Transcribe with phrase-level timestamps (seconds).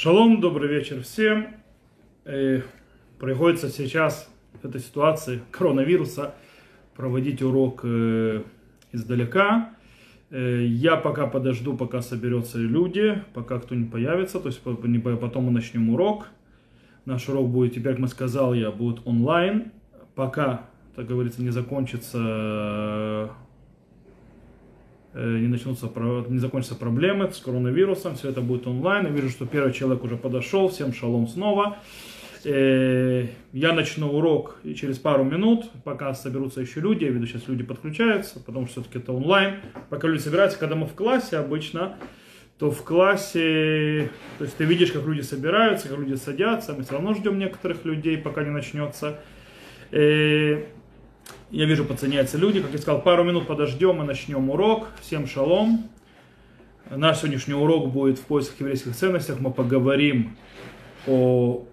[0.00, 1.56] Шалом, добрый вечер всем.
[2.24, 2.60] Э,
[3.18, 6.36] приходится сейчас в этой ситуации коронавируса
[6.94, 8.44] проводить урок э,
[8.92, 9.70] издалека.
[10.30, 15.90] Э, я пока подожду, пока соберутся люди, пока кто-нибудь появится, то есть потом мы начнем
[15.90, 16.28] урок.
[17.04, 19.72] Наш урок будет, теперь, как мы сказал, я будет онлайн,
[20.14, 23.30] пока, так говорится, не закончится
[25.14, 25.90] не начнутся,
[26.28, 29.06] не закончатся проблемы с коронавирусом, все это будет онлайн.
[29.06, 31.78] Я вижу, что первый человек уже подошел, всем шалом снова.
[32.44, 37.62] Э, я начну урок через пару минут, пока соберутся еще люди, я виду, сейчас люди
[37.62, 39.56] подключаются, потому что все-таки это онлайн.
[39.90, 41.96] Пока люди собираются, когда мы в классе обычно,
[42.58, 46.92] то в классе, то есть ты видишь, как люди собираются, как люди садятся, мы все
[46.94, 49.20] равно ждем некоторых людей, пока не начнется.
[51.50, 52.60] Я вижу, подсоединяются люди.
[52.60, 54.88] Как я сказал, пару минут подождем и начнем урок.
[55.00, 55.88] Всем шалом.
[56.90, 59.32] Наш сегодняшний урок будет в поисках еврейских ценностей.
[59.38, 60.36] Мы поговорим
[61.06, 61.64] о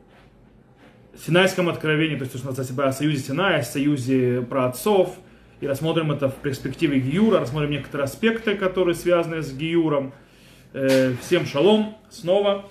[1.25, 5.17] Синайском откровении, то есть, что называется себя о союзе Синая, о союзе праотцов.
[5.59, 10.13] И рассмотрим это в перспективе Гиюра, рассмотрим некоторые аспекты, которые связаны с Гиюром.
[10.71, 12.63] Э, всем шалом снова.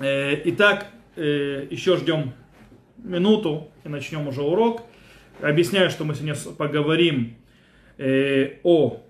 [0.00, 2.34] Э, итак, э, еще ждем
[2.98, 4.82] минуту и начнем уже урок.
[5.42, 7.36] Объясняю, что мы сегодня поговорим
[7.98, 9.02] э, о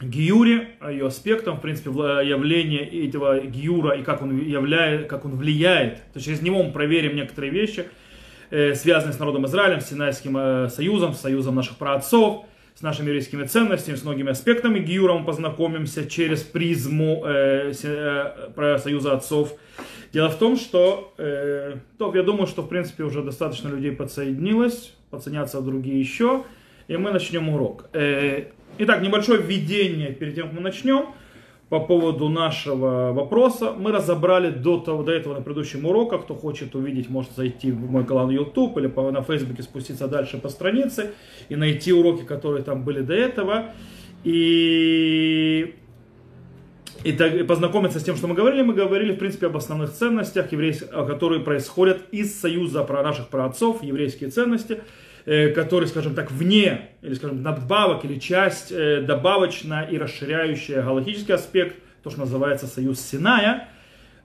[0.00, 5.36] Гиюре, о ее аспектах, в принципе, явление этого Гиюра и как он, являет, как он
[5.36, 5.96] влияет.
[5.96, 7.86] То есть через него мы проверим некоторые вещи,
[8.50, 13.06] э, связанные с народом Израилем, с Синайским э, союзом, с союзом наших праотцов, с нашими
[13.06, 19.56] еврейскими ценностями, с многими аспектами Гиюра мы познакомимся через призму э, э, союза отцов.
[20.12, 24.92] Дело в том, что, э, то, я думаю, что в принципе уже достаточно людей подсоединилось,
[25.10, 26.44] подсоединятся другие еще,
[26.86, 27.86] и мы начнем урок.
[27.94, 31.06] Э, итак, небольшое введение перед тем, как мы начнем.
[31.70, 36.18] По поводу нашего вопроса мы разобрали до, того, до этого на предыдущем уроке.
[36.18, 40.06] Кто хочет увидеть, может зайти в мой канал на YouTube или по, на Facebook спуститься
[40.06, 41.12] дальше по странице
[41.48, 43.70] и найти уроки, которые там были до этого.
[44.22, 45.74] И
[47.04, 49.92] и, так, и познакомиться с тем, что мы говорили, мы говорили, в принципе, об основных
[49.92, 54.82] ценностях, еврейских, которые происходят из союза про наших праотцов, еврейские ценности,
[55.24, 61.34] э, которые, скажем так, вне, или, скажем, надбавок, или часть э, добавочная и расширяющая галактический
[61.34, 63.68] аспект, то, что называется союз Синая.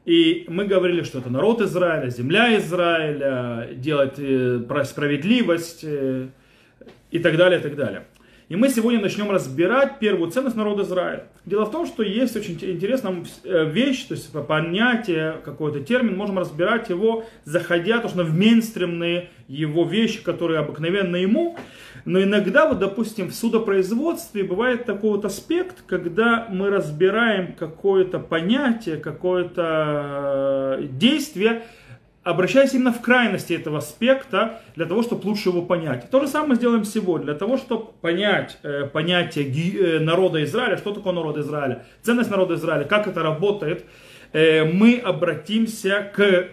[0.06, 6.28] И мы говорили, что это народ Израиля, земля Израиля, делать э, справедливость э,
[7.12, 8.06] и так далее, и так далее.
[8.50, 11.26] И мы сегодня начнем разбирать первую ценность народа Израиля.
[11.46, 13.14] Дело в том, что есть очень интересная
[13.44, 19.32] э, вещь, то есть понятие, какой-то термин, можем разбирать его, заходя то, что в мейнстримные
[19.50, 21.58] его вещи, которые обыкновенно ему.
[22.06, 28.96] Но иногда, вот, допустим, в судопроизводстве бывает такой вот аспект, когда мы разбираем какое-то понятие,
[28.96, 31.64] какое-то э, действие,
[32.28, 36.10] обращаясь именно в крайности этого аспекта, для того, чтобы лучше его понять.
[36.10, 40.94] То же самое сделаем сегодня, для того, чтобы понять э, понятие э, народа Израиля, что
[40.94, 43.86] такое народ Израиля, ценность народа Израиля, как это работает,
[44.34, 46.50] э, мы обратимся к,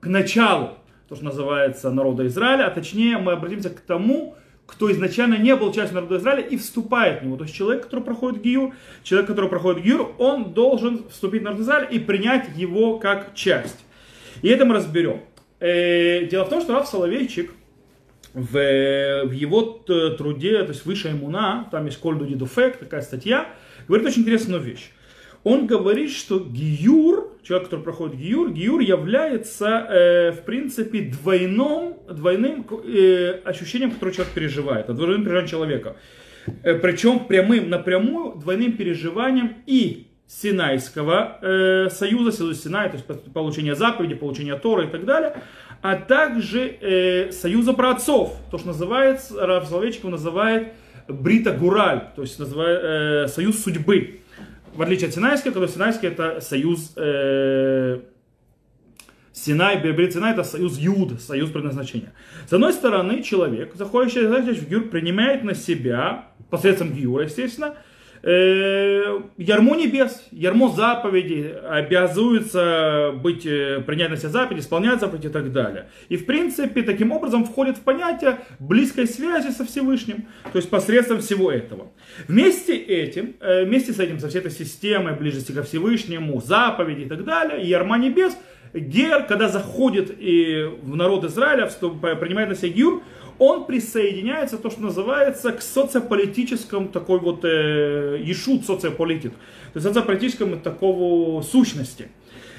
[0.00, 0.72] к началу,
[1.08, 4.36] то, что называется народа Израиля, а точнее мы обратимся к тому,
[4.66, 7.38] кто изначально не был частью народа Израиля и вступает в него.
[7.38, 11.60] То есть человек, который проходит гиюр, человек, который проходит гиюр, он должен вступить в народ
[11.60, 13.78] Израиля и принять его как часть.
[14.42, 15.20] И это мы разберем.
[15.60, 17.52] Э, дело в том, что Раф Соловейчик
[18.34, 18.52] в,
[19.24, 23.48] в его труде, то есть Высшая иммуна, там есть Кольду Дидуфек, такая статья,
[23.86, 24.90] говорит очень интересную вещь.
[25.44, 32.64] Он говорит, что гиюр, человек, который проходит гиюр, гиюр является, э, в принципе, двойным, двойным
[32.84, 35.96] э, ощущением, которое человек переживает, двойным переживанием человека.
[36.62, 43.74] Э, причем прямым, напрямую, двойным переживанием и Синайского э, союза, союза Синай, то есть получение
[43.74, 45.42] заповеди, получение Тора и так далее,
[45.82, 50.72] а также э, союза праотцов, то, что называется, Рав Соловейчиков называет
[51.06, 54.20] Брита Гураль, то есть называет, э, союз судьбы.
[54.74, 58.00] В отличие от Синайского, когда Синайский это союз э,
[59.32, 62.14] Синай, Брит Синай это союз Юд, союз предназначения.
[62.48, 67.74] С одной стороны, человек, заходящий в Гюр, принимает на себя, посредством Гюра, естественно,
[68.24, 75.52] ярмо небес, ярмо заповеди, обязуется быть, э, принять на себя заповеди, исполнять заповеди и так
[75.52, 75.88] далее.
[76.08, 81.18] И в принципе таким образом входит в понятие близкой связи со Всевышним, то есть посредством
[81.18, 81.90] всего этого.
[82.28, 87.08] Вместе этим, э, вместе с этим, со всей этой системой близости ко Всевышнему, заповеди и
[87.08, 88.36] так далее, ярма небес,
[88.74, 93.02] Гер, когда заходит и в народ Израиля, принимает на себя Гюр,
[93.38, 100.58] он присоединяется, то, что называется, к социополитическому такой вот э, ешут социополитик, то есть социополитическому
[100.60, 102.08] такого сущности.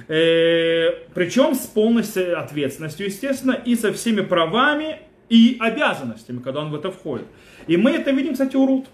[0.07, 2.03] Э, причем с полной
[2.35, 4.99] ответственностью, естественно, и со всеми правами
[5.29, 7.25] и обязанностями, когда он в это входит.
[7.67, 8.87] И мы это видим, кстати, у Рут.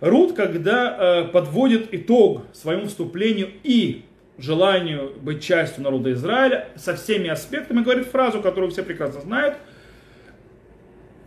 [0.00, 4.04] Рут, когда э, подводит итог своему вступлению и
[4.38, 9.56] желанию быть частью народа Израиля со всеми аспектами, говорит фразу, которую все прекрасно знают.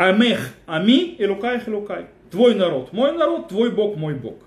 [0.01, 2.07] Амех, ами, и лукай, и лукай.
[2.31, 4.37] Твой народ, мой народ, твой Бог, мой Бог.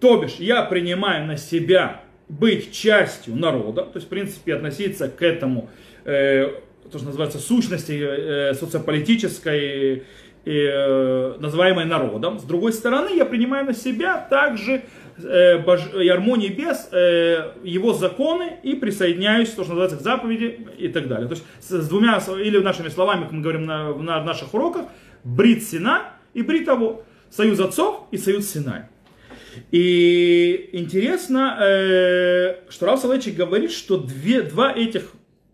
[0.00, 2.00] То бишь, я принимаю на себя
[2.30, 5.68] быть частью народа, то есть, в принципе, относиться к этому,
[6.06, 6.48] э,
[6.90, 10.04] то, что называется, сущности э, социополитической,
[10.46, 12.38] э, называемой народом.
[12.38, 14.82] С другой стороны, я принимаю на себя также
[15.24, 15.80] э, бож...
[15.94, 21.28] ярмо небес, э, его законы и присоединяюсь, то, что называется, к заповеди и так далее.
[21.28, 24.86] То есть с двумя, или нашими словами, как мы говорим на, на наших уроках,
[25.24, 28.82] брит Сина и брит того, союз отцов и союз Синай.
[29.70, 35.12] И интересно, э, что Рав Соловейчик говорит, что две, два этих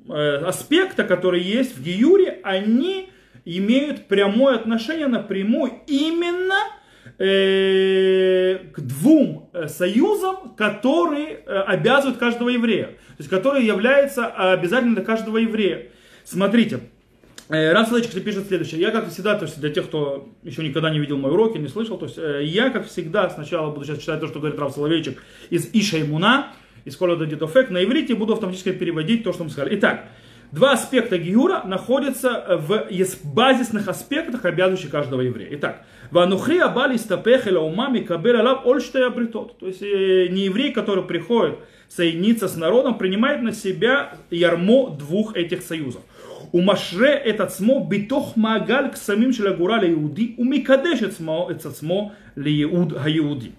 [0.09, 3.11] э, аспекта, которые есть в Гиюре, они
[3.45, 6.57] имеют прямое отношение напрямую именно
[7.19, 12.87] э, к двум э, союзам, которые э, обязывают каждого еврея.
[12.87, 15.89] То есть, которые являются обязательно для каждого еврея.
[16.25, 16.81] Смотрите,
[17.49, 18.81] Рав Соловейчик пишет следующее.
[18.81, 21.69] Я, как всегда, то есть для тех, кто еще никогда не видел мои уроки, не
[21.69, 22.19] слышал, то есть
[22.53, 26.53] я, как всегда, сначала буду сейчас читать то, что говорит Рав Соловейчик из Иша Имуна,
[26.85, 29.79] из Кола Дадитофек на иврите, буду автоматически переводить то, что мы сказали.
[29.79, 30.05] Итак,
[30.51, 32.87] Два аспекта Гиюра находятся в
[33.23, 35.49] базисных аспектах, обязывающих каждого еврея.
[35.53, 39.59] Итак, Ванухри абали стапех или умами кабер алаб ольштея бритот.
[39.59, 41.57] То есть э, не еврей, который приходит
[41.89, 46.03] соединиться с народом, принимает на себя ярмо двух этих союзов.
[46.53, 52.63] У Машре этот смо битох магаль к самим шелягура иуди, у микадеш этот смо ли
[52.63, 53.53] иуд ха-иуди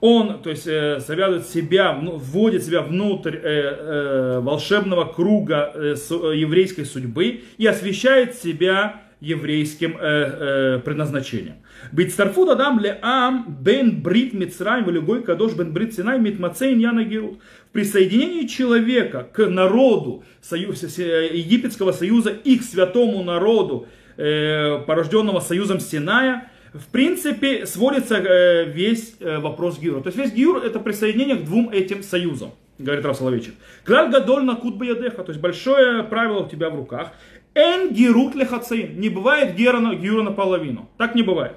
[0.00, 6.10] он, то есть, э, завязывает себя, вводит себя внутрь э, э, волшебного круга э, с,
[6.10, 11.56] э, еврейской судьбы и освещает себя еврейским э, э, предназначением.
[11.92, 17.04] Быть старфу дадам ле ам бен брит мицраим велюгой кадош бен брит синай митмацейн яна
[17.04, 17.38] герут.
[17.70, 25.40] В присоединении человека к народу союз, э, Египетского союза и к святому народу, э, порожденного
[25.40, 30.02] союзом Синая, в принципе, сводится э, весь э, вопрос Гиура.
[30.02, 33.54] То есть весь Гиур это присоединение к двум этим союзам, говорит Рав Соловейчик.
[33.84, 37.12] Клаль гадоль на кут ядеха, то есть большое правило у тебя в руках.
[37.56, 39.00] Эн герут лехацин.
[39.00, 40.90] Не бывает гера, гера наполовину.
[40.98, 41.56] Так не бывает.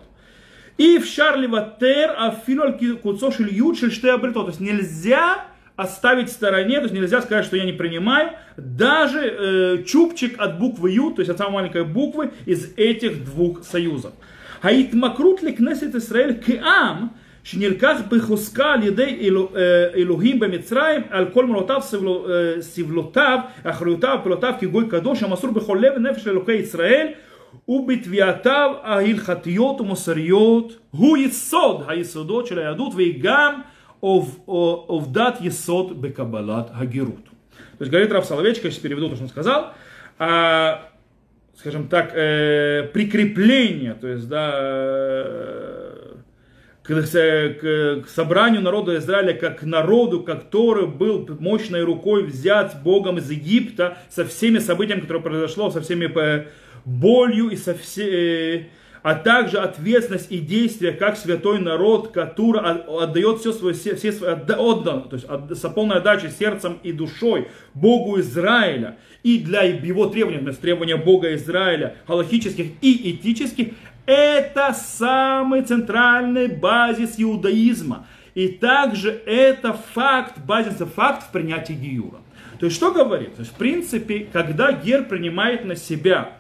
[0.78, 4.44] И в Шарлева Тер Афилоль Куцо Шильют Шельштеабрито.
[4.44, 9.20] То есть нельзя оставить в стороне, то есть нельзя сказать, что я не принимаю, даже
[9.20, 14.14] э, чубчик от буквы Ю, то есть от самой маленькой буквы, из этих двух союзов.
[14.62, 17.14] Аит Макрут ли Кнесет Исраэль Киам,
[17.49, 19.49] שנלקח בחוזקה על ידי אלוה,
[19.95, 21.81] אלוהים במצרים על כל מרותיו,
[22.61, 27.07] סבלותיו, אחריותיו ופעולותיו כגוי קדוש המסור בכל לב ונפש לאלוקי ישראל
[27.69, 33.61] ובתביעותיו ההלכתיות ומוסריות הוא יסוד היסודות של היהדות והיא גם
[34.87, 37.29] עובדת יסוד בקבלת הגרות.
[37.79, 39.73] То есть говорит Рав Соловейчик, я сейчас переведу то, что он сказал,
[41.57, 45.78] скажем так, э, прикрепление, то есть, да, э,
[46.90, 54.26] к, собранию народа Израиля как народу, который был мощной рукой взят Богом из Египта со
[54.26, 56.48] всеми событиями, которые произошло, со всеми э,
[56.86, 58.64] болью и со все, э,
[59.02, 64.34] а также ответственность и действия как святой народ, который отдает все свое, все, все свои,
[64.34, 68.98] отдан, то есть с полной отдачей сердцем и душой Богу Израиля.
[69.22, 73.70] И для его требований, для требования Бога Израиля, галактических и этических,
[74.10, 78.08] это самый центральный базис иудаизма.
[78.34, 82.20] И также это факт, базисный факт в принятии Гиюра.
[82.60, 83.36] То есть что говорит?
[83.36, 86.38] То есть в принципе, когда Гер принимает на себя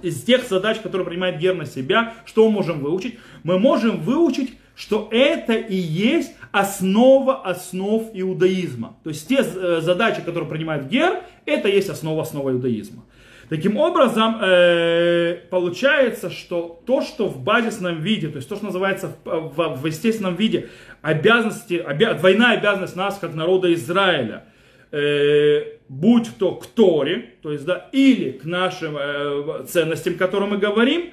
[0.00, 3.18] из тех задач, которые принимает Гер на себя, что мы можем выучить?
[3.42, 8.96] Мы можем выучить, что это и есть основа основ иудаизма.
[9.02, 13.02] То есть те э, задачи, которые принимает Гер, это есть основа основа иудаизма.
[13.48, 19.16] Таким образом, э, получается, что то, что в базисном виде, то есть то, что называется
[19.24, 20.68] в, естественном виде
[21.00, 24.44] обязанности, обя, двойная обязанность нас, как народа Израиля–
[24.90, 30.50] э, будь то к Торе, то есть, да, или к нашим э, ценностям, о которых
[30.50, 31.10] мы говорим,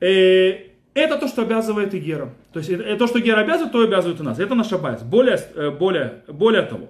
[0.00, 2.34] это то, что обязывает и Гера.
[2.52, 4.38] То есть, это, то, что Гера обязывает, то обязывает и нас.
[4.38, 5.04] Это наша база.
[5.04, 5.38] Более,
[5.78, 6.88] более, более того,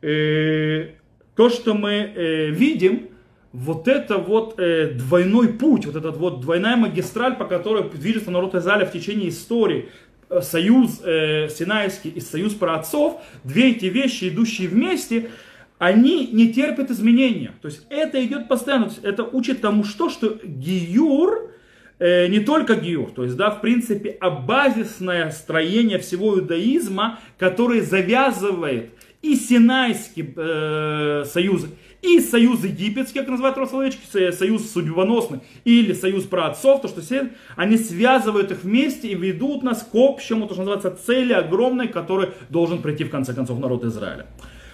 [0.00, 3.09] то, что мы видим,
[3.52, 8.54] вот это вот э, двойной путь, вот этот вот двойная магистраль, по которой движется народ
[8.54, 9.88] Израиля в течение истории,
[10.28, 15.30] э, союз э, Синайский и союз праотцов, две эти вещи, идущие вместе,
[15.78, 17.52] они не терпят изменения.
[17.62, 18.84] То есть это идет постоянно.
[18.84, 21.50] То есть это учит тому, что, что Гиюр,
[21.98, 27.80] э, не только Гиюр, то есть, да, в принципе, а базисное строение всего иудаизма, который
[27.80, 28.90] завязывает
[29.22, 31.66] и Синайский э, союз,
[32.02, 34.00] и союз египетский, как называют словечки,
[34.32, 39.82] союз судьбоносный, или союз праотцов, то что все, они связывают их вместе и ведут нас
[39.82, 44.26] к общему, то, что называется, цели огромной, которой должен прийти в конце концов народ Израиля.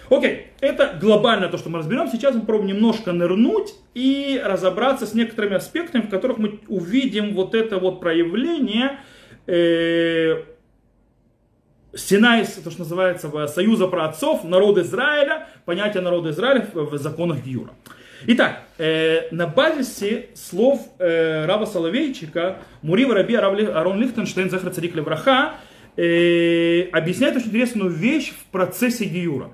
[0.09, 2.07] Окей, это глобально то, что мы разберем.
[2.07, 7.53] Сейчас мы попробуем немножко нырнуть и разобраться с некоторыми аспектами, в которых мы увидим вот
[7.53, 8.99] это вот проявление
[9.47, 10.43] э,
[11.97, 17.71] Синай, то, что называется, союза праотцов, народ Израиля, понятие народа Израиля в, законах Гиюра.
[18.27, 25.53] Итак, э, на базисе слов э, раба Соловейчика Мурива Раби Арон Лихтенштейн Захар Царик Левраха
[25.95, 29.51] э, объясняет очень интересную вещь в процессе Гиюра.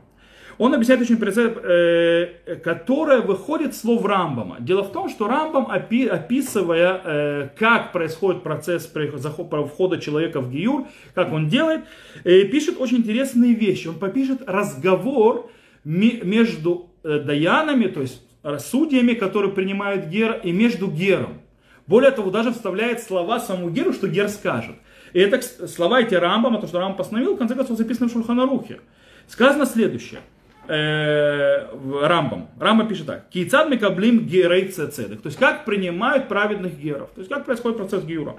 [0.57, 4.57] Он объясняет очень принцип, э, которая выходит слов Рамбама.
[4.59, 10.87] Дело в том, что Рамбам, опи, описывая, э, как происходит процесс входа человека в Гиюр,
[11.15, 11.81] как он делает,
[12.23, 13.87] э, пишет очень интересные вещи.
[13.87, 15.49] Он попишет разговор
[15.83, 18.21] между э, даянами, то есть
[18.59, 21.41] судьями, которые принимают Гера, и между Гером.
[21.87, 24.75] Более того, даже вставляет слова саму Геру, что Гер скажет.
[25.13, 28.79] И это слова эти Рамбама, то, что Рамбам постановил, в конце концов записано в Шульханарухе.
[29.27, 30.21] Сказано следующее
[30.67, 31.67] э,
[32.01, 32.49] Рамбам.
[32.59, 33.29] Рамбам пишет так.
[33.29, 35.21] Кейцад микаблим герей цедек.
[35.21, 37.09] То есть как принимают праведных геров.
[37.15, 38.35] То есть как происходит процесс геура.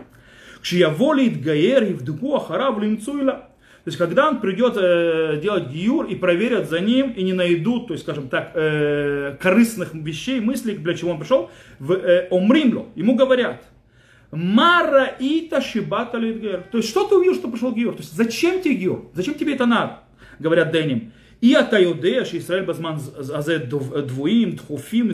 [0.62, 3.48] Кшия волит гаер и вдуку ахарав лимцуйла.
[3.84, 7.88] То есть, когда он придет э, делать гиюр и проверят за ним и не найдут,
[7.88, 12.86] то есть, скажем так, э, корыстных вещей, мыслей, для чего он пришел, в э, омримло,
[12.94, 13.62] ему говорят,
[14.30, 16.64] Мара ита шибата литгер.
[16.72, 17.92] То есть, что ты увидел, что пришел гиюр?
[17.94, 19.10] То есть, зачем тебе гиюр?
[19.12, 19.98] Зачем тебе это надо?
[20.38, 21.12] Говорят Деним.
[21.43, 23.57] И אתה יודע שישראל בזמן הזה
[24.05, 25.11] דבויים, דחופים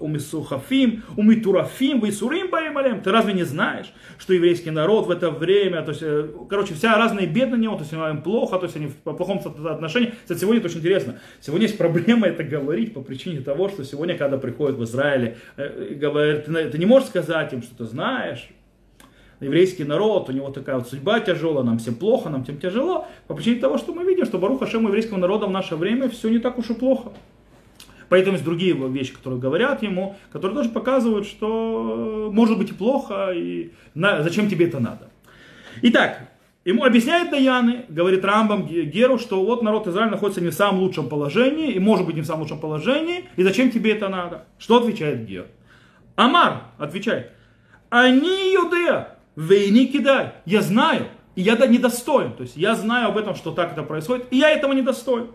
[0.00, 3.00] умисухафим, умитурафим, висурим баем алем.
[3.00, 6.04] Ты разве не знаешь, что еврейский народ в это время, то есть,
[6.48, 9.40] короче, вся разные беды на него, то есть им плохо, то есть они в плохом
[9.66, 10.12] отношении.
[10.22, 11.18] Кстати, сегодня это очень интересно.
[11.40, 16.44] Сегодня есть проблема это говорить по причине того, что сегодня, когда приходят в Израиле, говорят,
[16.44, 18.50] ты не можешь сказать им, что ты знаешь,
[19.41, 23.33] еврейский народ, у него такая вот судьба тяжелая, нам всем плохо, нам всем тяжело, по
[23.33, 26.39] причине того, что мы видим, что Баруха Шему еврейского народа в наше время все не
[26.39, 27.11] так уж и плохо.
[28.07, 33.31] Поэтому есть другие вещи, которые говорят ему, которые тоже показывают, что может быть и плохо,
[33.31, 35.09] и на, зачем тебе это надо.
[35.81, 36.29] Итак,
[36.65, 41.07] ему объясняет Даяны, говорит Рамбам Геру, что вот народ Израиля находится не в самом лучшем
[41.07, 44.45] положении, и может быть не в самом лучшем положении, и зачем тебе это надо?
[44.59, 45.47] Что отвечает Гер?
[46.17, 47.31] Амар отвечает,
[47.89, 50.33] они юдея, Вейни кидай.
[50.45, 52.33] Я знаю, и я недостоин.
[52.33, 55.27] То есть я знаю об этом, что так это происходит, и я этого недостоин.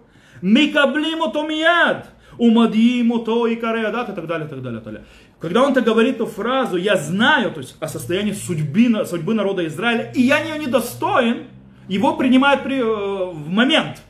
[0.43, 2.09] Микаблиму томияд.
[2.39, 5.09] Умадиму то и кареадат и так далее, и так далее, и так далее.
[5.39, 9.67] Когда он так говорит эту фразу, я знаю, то есть о состоянии судьбы, судьбы народа
[9.67, 11.45] Израиля, и я не недостоин,
[11.89, 14.03] его принимают при, э, в момент.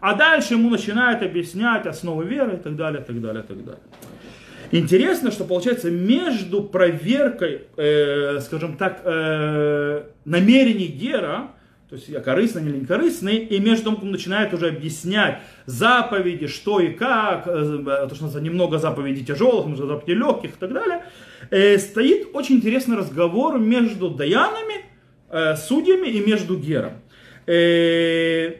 [0.00, 3.64] А дальше ему начинают объяснять основы веры и так далее, и так далее, и так
[3.64, 3.82] далее.
[4.72, 11.50] Интересно, что получается между проверкой, э, скажем так, э, намерений Гера,
[11.90, 16.46] то есть я корыстный или не корыстный, и между тем, он начинает уже объяснять заповеди,
[16.46, 21.04] что и как, э, то, что немного заповедей тяжелых, много заповедей легких и так далее,
[21.50, 24.86] э, стоит очень интересный разговор между Даянами,
[25.28, 26.94] э, судьями и между Гером.
[27.46, 28.54] Э,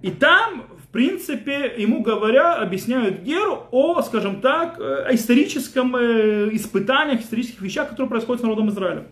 [0.00, 7.60] и там принципе, ему говоря, объясняют Геру о, скажем так, э, историческом э, испытаниях, исторических
[7.60, 9.06] вещах, которые происходят с народом Израиля.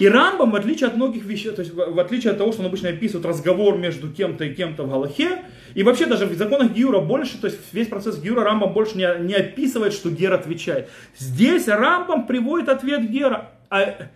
[0.00, 2.66] И Рамбам, в отличие от многих вещей, то есть в отличие от того, что он
[2.66, 6.98] обычно описывает разговор между кем-то и кем-то в Галахе, и вообще даже в законах Гиура
[6.98, 10.88] больше, то есть весь процесс Гиура Рамбам больше не, не описывает, что Гер отвечает.
[11.16, 13.52] Здесь Рамбам приводит ответ Гера.
[13.70, 14.08] А, э,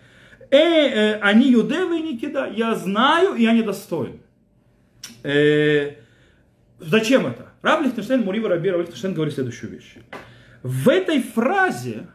[0.51, 2.51] э, они юдевы и не кида.
[2.53, 4.19] Я знаю, и я недостоин.
[5.23, 6.02] Э,
[6.85, 7.53] Зачем это?
[7.61, 9.95] Раб Лихтенштейн, Мурива Рабира Лихтенштейн говорит следующую вещь.
[10.61, 12.07] В этой фразе,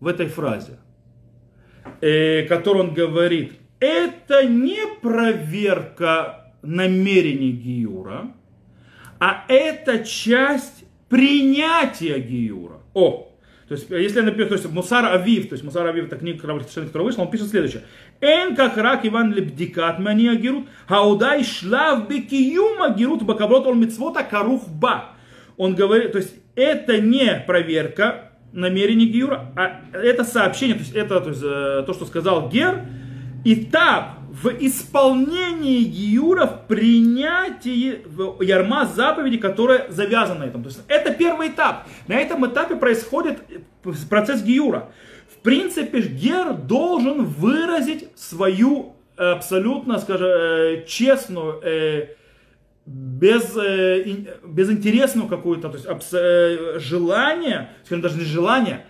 [0.00, 0.78] в этой фразе,
[2.00, 8.32] э, которую он говорит, это не проверка намерений Гиюра,
[9.18, 12.80] а это часть принятия Гиюра.
[12.94, 13.34] О,
[13.68, 16.46] то есть, если я напишу, то есть, Мусар Авив, то есть, Мусар Авив, это книга
[16.46, 17.82] Равлихтенштейн, которая вышла, он пишет следующее.
[18.24, 24.66] Эн как рак Иван лебдикат мани агирут, хаудай шлав бекиюм агирут бакаврот ол митцвота карух
[24.66, 25.10] ба.
[25.58, 31.20] Он говорит, то есть, это не проверка намерение Гиюра, а это сообщение, то есть это
[31.20, 32.86] то, есть, э, то что сказал Гер,
[33.44, 38.04] этап в исполнении Гиюра, в принятии
[38.42, 40.62] ярма заповеди, которая завязана на этом.
[40.62, 41.86] То есть это первый этап.
[42.08, 43.42] На этом этапе происходит
[44.08, 44.88] процесс Гиюра.
[45.44, 52.08] Принципе, Гер должен выразить свою абсолютно, скажем, э, честную, э,
[52.86, 53.54] без,
[54.42, 58.86] безинтересную какую-то, то есть желание, скажем, даже не желание,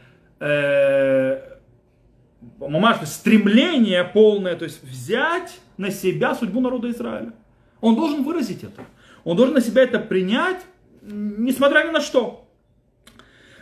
[2.58, 7.32] мамаш, стремление полное, то есть взять на себя судьбу народа Израиля.
[7.80, 8.84] Он должен выразить это.
[9.24, 10.64] Он должен на себя это принять,
[11.02, 12.43] несмотря ни на что.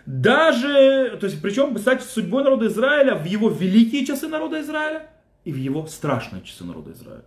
[0.06, 5.11] Даже, то есть, причем, стать судьбой народа Израиля в его великие часы народа Израиля
[5.44, 7.23] и в его страшные часы народа Израиля.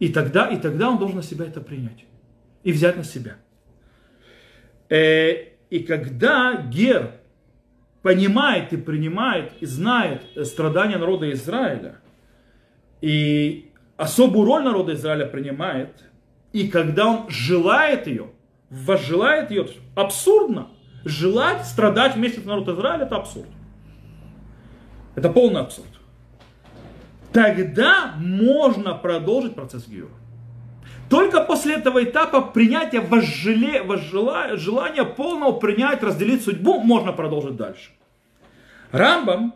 [0.00, 2.04] И тогда, и тогда он должен на себя это принять.
[2.64, 3.36] И взять на себя.
[4.88, 7.12] Э, и когда Гер
[8.02, 11.96] понимает и принимает и знает страдания народа Израиля,
[13.00, 16.04] и особую роль народа Израиля принимает,
[16.52, 18.30] и когда он желает ее,
[18.70, 20.68] возжелает ее, абсурдно.
[21.04, 23.48] Желать страдать вместе с народом Израиля это абсурд.
[25.14, 25.88] Это полный абсурд.
[27.32, 30.10] Тогда можно продолжить процесс Гиюра.
[31.08, 37.90] Только после этого этапа принятия возжеле, возжела, желания полного принять, разделить судьбу, можно продолжить дальше.
[38.92, 39.54] Рамбам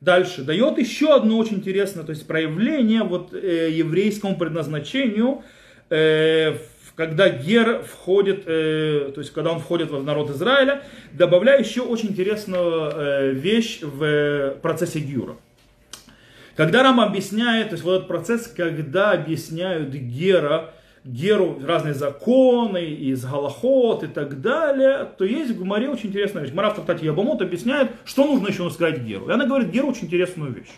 [0.00, 5.42] дальше дает еще одно очень интересное то есть проявление вот, э, еврейскому предназначению,
[5.88, 6.58] э,
[6.96, 10.82] когда Гер входит, э, то есть когда он входит в народ Израиля,
[11.12, 15.36] добавляя еще очень интересную э, вещь в процессе Гюра.
[16.56, 20.72] Когда Рам объясняет, то есть вот этот процесс, когда объясняют Гера,
[21.04, 26.52] Геру разные законы, из Галахот и так далее, то есть в Гумаре очень интересная вещь.
[26.52, 29.28] Гмара в трактате Ябамот объясняет, что нужно еще сказать Геру.
[29.28, 30.70] И она говорит Геру очень интересную вещь.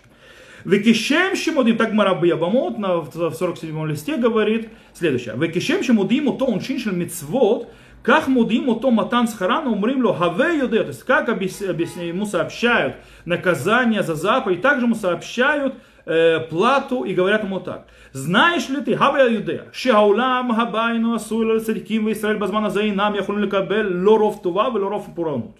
[0.66, 5.34] Векишем шимудим, так Гмара Ябамот на, в 47 листе говорит следующее.
[5.36, 7.70] Векишем шимудим то он шиншел мицвод,
[8.02, 14.02] как мудим то матан схарана умрим ло хаве юде, то есть как ему сообщают наказание
[14.02, 17.86] за заповедь, также ему сообщают э, плату и говорят ему так.
[18.10, 24.02] Знаешь ли ты, хава юдея, шеаулам хабайну асуил цадиким в Израиль базмана заинам яхулин лекабель
[24.02, 25.54] лоров тува лоров пуранут.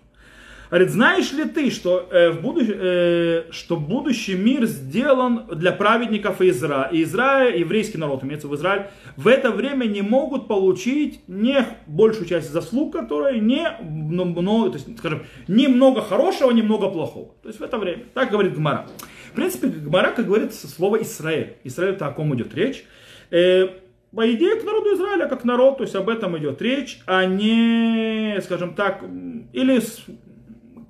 [0.71, 2.67] Говорит, знаешь ли ты, что, э, в будущ...
[2.69, 8.87] э, что будущий мир сделан для праведников Израиля, и Израиль, еврейский народ, имеется в Израиль,
[9.17, 14.99] в это время не могут получить не большую часть заслуг, которые не, но, то есть,
[14.99, 17.35] скажем, ни много хорошего, ни много плохого.
[17.43, 18.05] То есть в это время.
[18.15, 18.87] Так говорит Гмара.
[19.31, 21.57] В принципе, Гмара, как говорится, слово Израиль.
[21.65, 22.85] Израиль, это о ком идет речь.
[23.31, 23.69] Э,
[24.15, 28.41] по идее, к народу Израиля, как народ, то есть об этом идет речь, а не,
[28.41, 29.05] скажем так,
[29.53, 29.79] или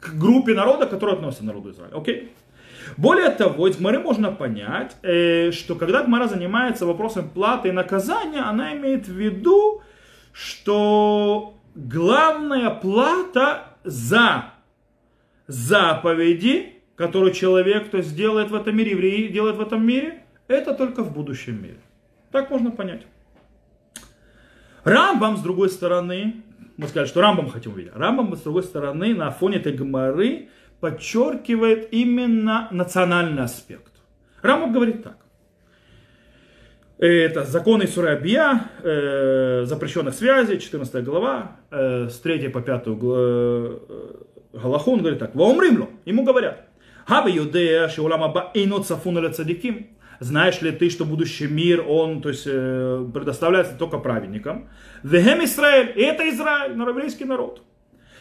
[0.07, 1.97] к группе народа, которая относится к народу Израиля.
[1.97, 2.33] Окей?
[2.97, 8.41] Более того, из Гмары можно понять, э, что когда Гмара занимается вопросом платы и наказания,
[8.41, 9.83] она имеет в виду,
[10.33, 14.53] что главная плата за
[15.47, 20.75] заповеди, которые человек то есть, делает в этом мире, евреи делают в этом мире, это
[20.75, 21.79] только в будущем мире.
[22.31, 23.03] Так можно понять.
[24.85, 26.43] Рамбам, с другой стороны,
[26.77, 27.93] мы сказали, что Рамбам хотим увидеть.
[27.95, 30.49] Рамбам, с другой стороны, на фоне этой гмары
[30.81, 33.93] подчеркивает именно национальный аспект.
[34.43, 35.17] Рамбам говорит так.
[36.99, 43.79] Это законы Сурабия, э, запрещенных связей, 14 глава, э, с 3 по 5 э,
[44.55, 46.67] Галаху, он говорит так, Ваумримлю, ему говорят,
[47.07, 49.89] Хаба юдея, шиулама ба инот сафуна цадиким,
[50.21, 54.69] знаешь ли ты, что будущий мир, он то есть, э, предоставляется только праведникам.
[55.03, 57.63] Вехем Израиль, это Израиль, еврейский народ.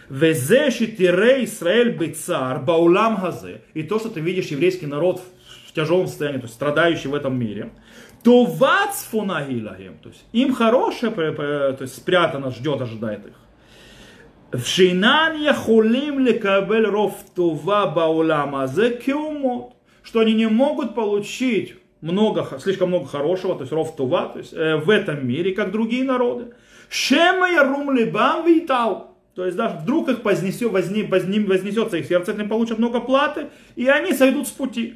[0.10, 3.62] Везе шитире Израиль бецар баулам хазе.
[3.74, 5.22] И то, что ты видишь еврейский народ
[5.68, 7.72] в тяжелом состоянии, то есть страдающий в этом мире,
[8.24, 13.34] то вацфунагилагем, то есть им хорошее, то есть спрятано, ждет, ожидает их.
[14.52, 21.76] В Шейнан яхулим лекабель ров това баулама зе кеумот, что они не могут получить
[22.06, 25.72] много, слишком много хорошего, то есть ров тува, то есть э, в этом мире, как
[25.72, 26.54] другие народы.
[26.90, 29.18] Шема я рум либам витал.
[29.34, 33.48] То есть даже вдруг их вознесет, возне, возне, вознесется их сердце, они получат много платы,
[33.76, 34.96] и они сойдут с пути.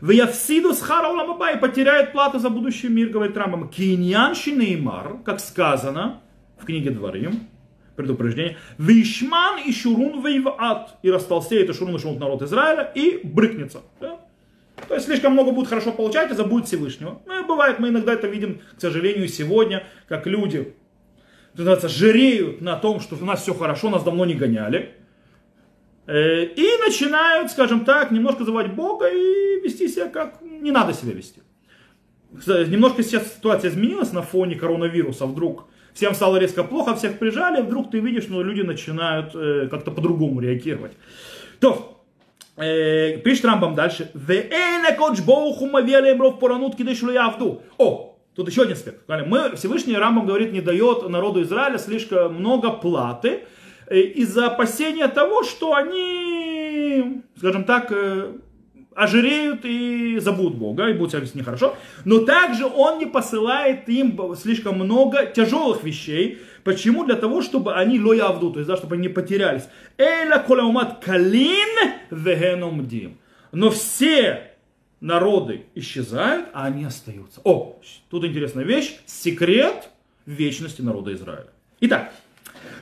[0.00, 3.68] В Явсиду с Харауламаба и потеряют плату за будущий мир, говорит Рамбам.
[3.68, 6.20] Киньян Шинеймар, как сказано
[6.58, 7.48] в книге Дворим,
[7.96, 8.56] предупреждение.
[8.78, 10.98] Вишман и Шурун Вейват.
[11.02, 13.80] И растолстеет и Шурун и народ Израиля и брыкнется.
[14.00, 14.19] Да?
[14.90, 17.22] То есть слишком много будет хорошо получать и забудет Всевышнего.
[17.24, 20.74] Ну, бывает, мы иногда это видим, к сожалению, сегодня, как люди
[21.54, 24.96] называется, жиреют на том, что у нас все хорошо, нас давно не гоняли.
[26.08, 31.12] Э, и начинают, скажем так, немножко забывать Бога и вести себя как не надо себя
[31.12, 31.40] вести.
[32.48, 35.26] Немножко сейчас ситуация изменилась на фоне коронавируса.
[35.26, 39.92] Вдруг всем стало резко плохо, всех прижали, вдруг ты видишь, что люди начинают э, как-то
[39.92, 40.94] по-другому реагировать.
[41.60, 41.99] То,
[42.60, 44.10] э, пишет Рамбам дальше.
[47.78, 49.08] О, тут еще один аспект.
[49.08, 53.40] Мы, Всевышний Рамбам говорит, не дает народу Израиля слишком много платы,
[53.90, 58.34] Э, из-за опасения того, что они, скажем так, э,
[58.94, 61.76] ожиреют и забудут Бога, и будут себя вести нехорошо.
[62.04, 66.38] Но также Он не посылает им слишком много тяжелых вещей.
[66.64, 67.04] Почему?
[67.04, 69.68] Для того, чтобы они лоявду, то есть, да, чтобы они не потерялись.
[69.96, 73.18] Эля колаумат калин вегеномдим.
[73.52, 74.52] Но все
[75.00, 77.40] народы исчезают, а они остаются.
[77.44, 78.96] О, тут интересная вещь.
[79.06, 79.88] Секрет
[80.26, 81.48] вечности народа Израиля.
[81.80, 82.12] Итак,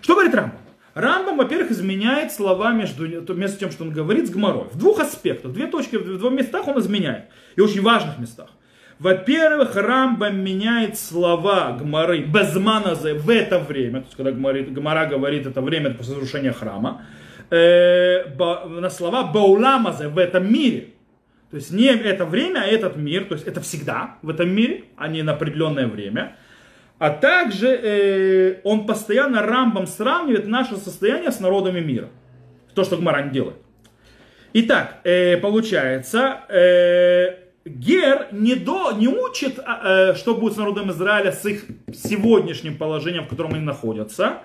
[0.02, 0.67] что говорит Рамбам?
[0.98, 4.64] Рамбам, во-первых, изменяет слова между, между тем, что он говорит с Гморой.
[4.72, 7.24] В двух аспектах, две точки, в двух местах он изменяет.
[7.56, 8.48] И очень важных местах.
[8.98, 15.60] Во-первых, Рамбам меняет слова Гмары безманазе в это время, то есть когда Гмара говорит это
[15.60, 17.02] время после разрушения храма,
[17.50, 18.24] э,
[18.68, 20.88] на слова бауламазе в этом мире.
[21.50, 24.84] То есть не это время, а этот мир, то есть это всегда в этом мире,
[24.96, 26.36] а не на определенное время.
[26.98, 32.08] А также э, он постоянно рамбом сравнивает наше состояние с народами мира.
[32.74, 33.56] То, что Гмаран делает.
[34.52, 41.32] Итак, э, получается, э, Гер не, до, не учит, э, что будет с народом Израиля
[41.32, 44.38] с их сегодняшним положением, в котором они находятся,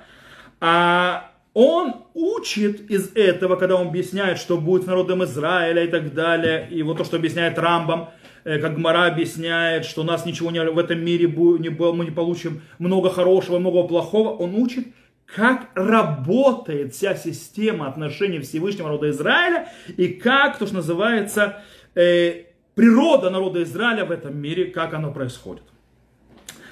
[0.59, 6.13] а он учит из этого, когда он объясняет, что будет с народом Израиля и так
[6.13, 8.09] далее, и вот то, что объясняет Рамбам–
[8.43, 12.61] как Гмара объясняет, что у нас ничего не, в этом мире не, мы не получим
[12.79, 14.87] много хорошего, много плохого, он учит,
[15.25, 21.61] как работает вся система отношений Всевышнего народа Израиля и как, то, что называется,
[21.95, 25.63] э, природа народа Израиля в этом мире, как оно происходит.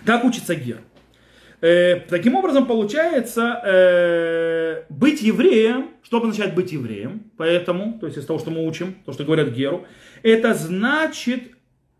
[0.05, 0.79] Как учится Гер.
[1.61, 8.25] Э, таким образом, получается, э, быть евреем, что означает быть евреем, поэтому, то есть из
[8.25, 9.85] того, что мы учим, то, что говорят Геру,
[10.23, 11.51] это значит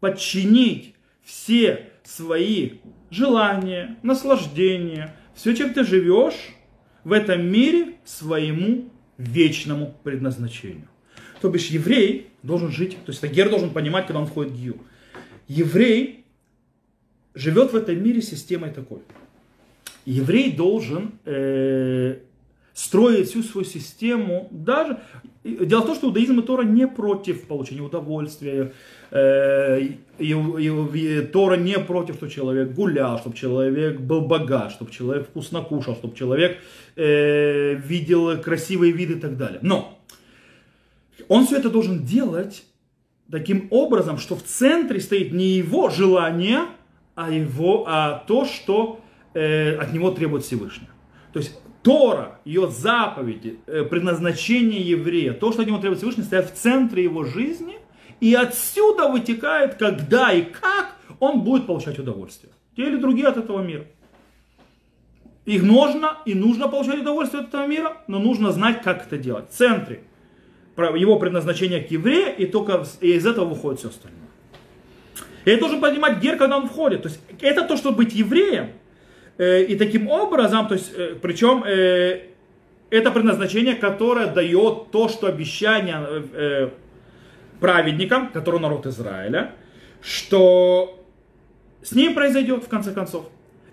[0.02, 6.50] подчинить все свои желания, наслаждения, все, чем ты живешь
[7.06, 10.90] в этом мире своему вечному предназначению.
[11.40, 14.82] То бишь еврей должен жить, то есть Гер должен понимать, когда он входит в Гию.
[15.48, 16.26] Еврей
[17.34, 19.00] живет в этом мире системой такой.
[20.06, 22.20] Еврей должен э,
[22.74, 25.00] строить всю свою систему, даже...
[25.44, 28.74] Дело в том, что иудаизм и Тора не против получения удовольствия,
[29.10, 34.92] э, и, и, и Тора не против, чтобы человек гулял, чтобы человек был богат, чтобы
[34.92, 36.60] человек вкусно кушал, чтобы человек
[36.96, 39.60] э, видел красивые виды и так далее.
[39.64, 40.00] Но
[41.28, 42.64] он все это должен делать
[43.32, 46.66] таким образом, что в центре стоит не его желание,
[47.16, 49.02] а, его, а то, что
[49.34, 50.88] э, от него требует Всевышний.
[51.34, 56.52] То есть Тора, ее заповеди, э, предназначение еврея, то, что от него требует Всевышний, стоят
[56.52, 57.80] в центре его жизни,
[58.20, 62.54] и отсюда вытекает, когда и как он будет получать удовольствие.
[62.76, 63.86] Те или другие от этого мира.
[65.46, 69.50] Их нужно и нужно получать удовольствие от этого мира, но нужно знать, как это делать.
[69.50, 70.04] В центре
[70.78, 74.22] его предназначение к еврею, и только из этого выходит все остальное.
[75.46, 77.02] И это должен понимать Гер, когда он входит.
[77.02, 78.72] То есть это то, что быть евреем,
[79.38, 82.22] и таким образом, то есть, э, причем э,
[82.90, 86.72] это предназначение, которое дает то, что обещание
[87.60, 89.54] праведникам, который народ Израиля,
[90.02, 91.02] что
[91.82, 93.30] с ним произойдет в конце концов.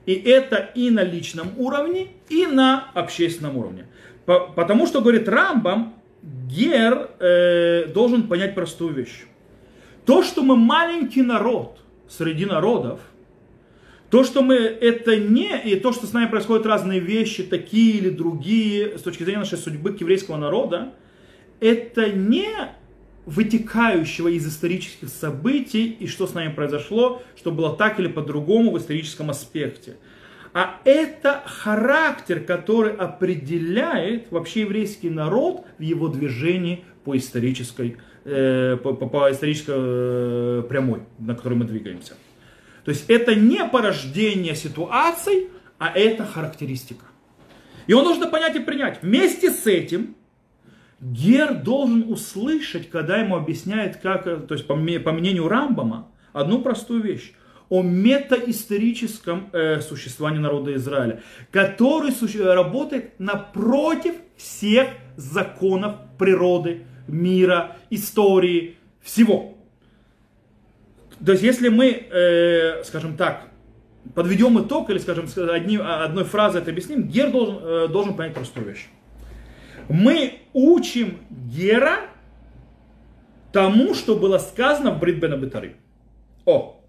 [0.06, 3.86] И это и на личном уровне, и на общественном уровне.
[4.24, 9.24] Потому что, говорит Рамбам, Гер э, должен понять простую вещь.
[10.04, 13.00] То, что мы маленький народ среди народов,
[14.10, 18.10] то, что мы это не, и то, что с нами происходят разные вещи, такие или
[18.10, 20.94] другие, с точки зрения нашей судьбы к еврейского народа,
[21.60, 22.48] это не
[23.26, 28.78] вытекающего из исторических событий и что с нами произошло, что было так или по-другому в
[28.78, 29.96] историческом аспекте.
[30.54, 38.94] А это характер, который определяет вообще еврейский народ в его движении по исторической, э, по,
[38.94, 42.14] по, исторической э, прямой, на которой мы двигаемся.
[42.88, 47.04] То есть это не порождение ситуаций, а это характеристика.
[47.86, 49.02] И он должен понять и принять.
[49.02, 50.16] Вместе с этим
[50.98, 57.02] Гер должен услышать, когда ему объясняет, как, то есть по, по мнению Рамбама, одну простую
[57.02, 57.34] вещь.
[57.68, 61.20] о метаисторическом э, существовании народа Израиля,
[61.50, 69.57] который суще- работает напротив всех законов природы, мира, истории, всего.
[71.24, 73.48] То есть, если мы, э, скажем так,
[74.14, 78.66] подведем итог, или, скажем, одни, одной фразой это объясним, Гер должен, э, должен понять простую
[78.66, 78.86] вещь.
[79.88, 82.00] Мы учим Гера
[83.52, 85.74] тому, что было сказано в Брит Бен Абитарим.
[86.44, 86.80] О!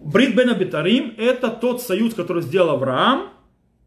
[0.00, 3.30] Брит Бен Абитарим это тот союз, который сделал Авраам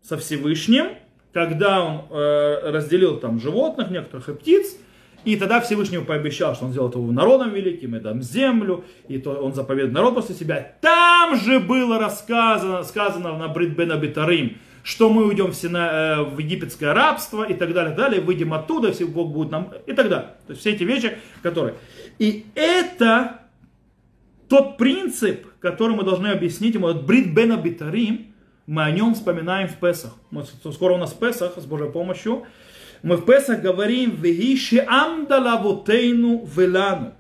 [0.02, 0.98] со Всевышним,
[1.34, 4.78] когда он э, разделил там животных, некоторых и птиц,
[5.26, 9.32] и тогда Всевышний пообещал, что он сделает его народом великим, и дам землю, и то
[9.32, 10.74] он заповедует народ после себя.
[10.82, 16.24] Там же было рассказано, сказано на Брит Бен Абитарим, что мы уйдем в, Сина, э,
[16.24, 20.10] в египетское рабство и так далее, далее, выйдем оттуда, все Бог будет нам, и так
[20.10, 20.30] далее.
[20.46, 21.74] То есть все эти вещи, которые...
[22.20, 23.40] И это
[24.48, 28.28] тот принцип, который мы должны объяснить ему, от Брит Бен Абитарим,
[28.68, 30.14] мы о нем вспоминаем в Песах.
[30.32, 32.46] Мы, скоро у нас Песах, с Божьей помощью.
[33.06, 37.14] Мы в Песах говорим «Вегиши амдалавотейну велану».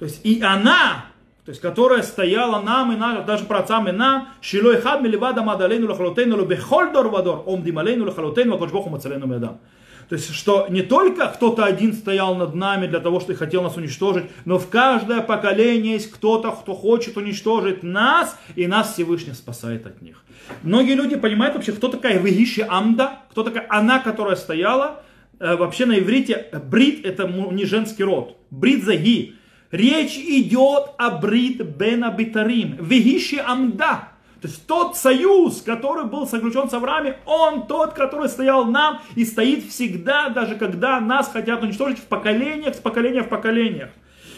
[0.00, 1.06] То есть и она,
[1.44, 5.42] то есть которая стояла нам и нам, даже про отцам и нам, «Шилой хад миливада
[5.42, 9.60] мадалейну лахалотейну лебехоль дор вадор, ом дималейну лахалотейну вакошбоху мацалейну медам».
[10.08, 13.76] То есть, что не только кто-то один стоял над нами для того, что хотел нас
[13.76, 19.86] уничтожить, но в каждое поколение есть кто-то, кто хочет уничтожить нас, и нас Всевышний спасает
[19.86, 20.22] от них.
[20.62, 25.02] Многие люди понимают вообще, кто такая Вегиши Амда, кто такая она, которая стояла.
[25.38, 28.38] Вообще на иврите брит это не женский род.
[28.50, 29.34] Брит заги.
[29.72, 32.76] Речь идет о брит бен абитарим.
[32.80, 34.08] Вегиши Амда.
[34.46, 39.24] То есть тот союз, который был заключен с Авраамом, он тот, который стоял нам и
[39.24, 43.90] стоит всегда, даже когда нас хотят уничтожить в поколениях, с поколения в поколениях.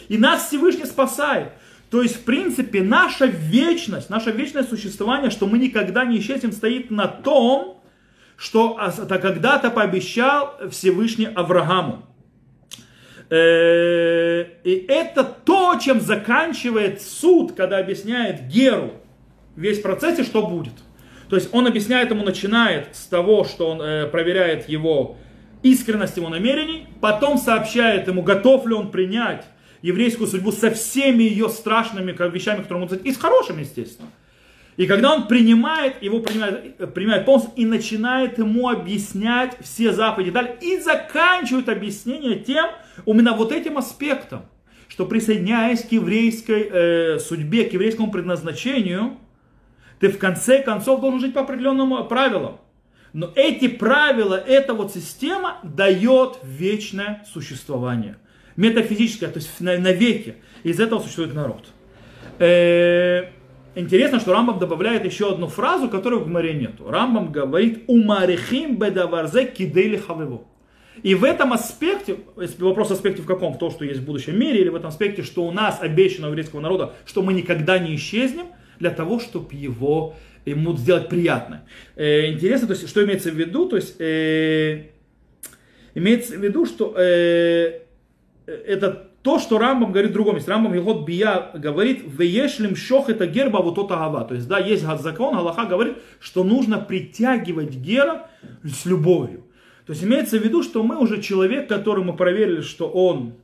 [0.09, 1.53] И нас Всевышний спасает.
[1.91, 6.91] То есть, в принципе, наша вечность, наше вечное существование, что мы никогда не исчезнем, стоит
[6.91, 7.83] на том,
[8.39, 12.03] что это когда-то пообещал Всевышний Аврааму.
[13.31, 18.98] И это то, чем заканчивает суд, когда объясняет Геру
[19.59, 20.75] весь процесс и что будет.
[21.29, 25.17] То есть он объясняет ему, начинает с того, что он э, проверяет его
[25.63, 29.45] искренность его намерений, потом сообщает ему, готов ли он принять
[29.83, 34.09] еврейскую судьбу со всеми ее страшными вещами, которые могут быть, и с хорошими, естественно.
[34.77, 40.57] И когда он принимает, его принимает, принимает полностью и начинает ему объяснять все заповеди далее,
[40.63, 42.67] и заканчивает объяснение тем,
[43.05, 44.43] именно вот этим аспектом,
[44.87, 49.19] что присоединяясь к еврейской э, судьбе, к еврейскому предназначению,
[50.01, 52.61] ты в конце концов должен жить по определенным правилам.
[53.13, 58.17] Но эти правила, эта вот система дает вечное существование.
[58.57, 60.37] Метафизическое, то есть навеки.
[60.63, 61.67] Из этого существует народ.
[63.75, 66.91] Интересно, что Рамбам добавляет еще одну фразу, которой в Гмаре нету.
[66.91, 70.49] Рамбам говорит «Умарихим бедаварзе кидели халеву».
[71.05, 72.17] И в этом аспекте,
[72.59, 73.55] вопрос аспекте в каком?
[73.55, 76.27] В том, что есть в будущем мире, или в этом аспекте, что у нас обещано
[76.27, 78.47] у еврейского народа, что мы никогда не исчезнем,
[78.79, 80.15] для того, чтобы его
[80.45, 81.65] ему сделать приятно.
[81.97, 83.69] Э, интересно, то есть, что имеется в виду?
[83.69, 84.87] То есть, э,
[85.95, 87.81] имеется в виду, что э,
[88.47, 90.51] это то, что Рамбам говорит в другом месте.
[90.51, 94.25] Рамбам Елхот Бия говорит, «Веешлим шох это герба вот то ава».
[94.25, 98.31] То есть, да, есть закон, Галаха говорит, что нужно притягивать гера
[98.65, 99.45] с любовью.
[99.87, 103.35] То есть, имеется в виду, что мы уже человек, который мы проверили, что он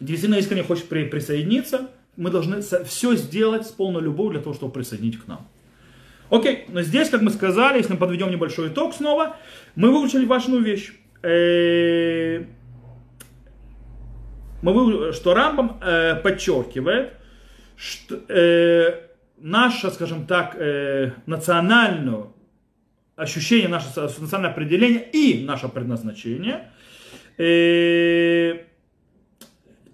[0.00, 4.72] действительно искренне хочет при, присоединиться, мы должны все сделать с полной любовью для того, чтобы
[4.72, 5.46] присоединить к нам.
[6.30, 9.36] Окей, но здесь, как мы сказали, если мы подведем небольшой итог снова,
[9.76, 10.92] мы выучили важную вещь.
[11.22, 12.46] Мы
[14.62, 15.78] выучили, что Рамбам
[16.22, 17.12] подчеркивает,
[17.76, 18.16] что
[19.38, 20.56] наше, скажем так,
[21.26, 22.24] национальное
[23.14, 26.72] ощущение, наше национальное определение и наше предназначение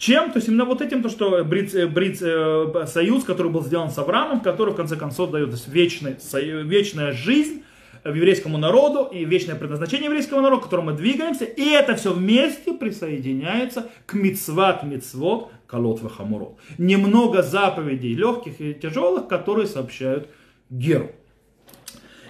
[0.02, 0.32] чем?
[0.32, 3.98] То есть именно вот этим, то, что Брит, Брит, э, союз, который был сделан с
[3.98, 6.16] Авраамом, который в конце концов дает вечный,
[6.64, 7.62] вечная жизнь
[8.04, 12.72] еврейскому народу и вечное предназначение еврейского народа, к которому мы двигаемся, и это все вместе
[12.72, 16.58] присоединяется к мицват мицвот колот хамурот.
[16.78, 20.28] Немного заповедей легких и тяжелых, которые сообщают
[20.68, 21.12] Геру.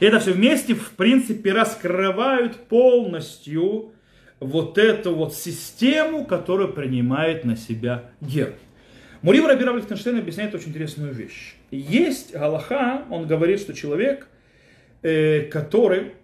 [0.01, 3.93] И это все вместе, в принципе, раскрывают полностью
[4.43, 8.55] вот эту вот систему, которую принимает на себя гер.
[9.23, 11.55] Мурим Раби Лихтенштейн объясняет очень интересную вещь.
[11.71, 14.27] Есть Галаха, он говорит, что человек,
[15.03, 16.15] э, который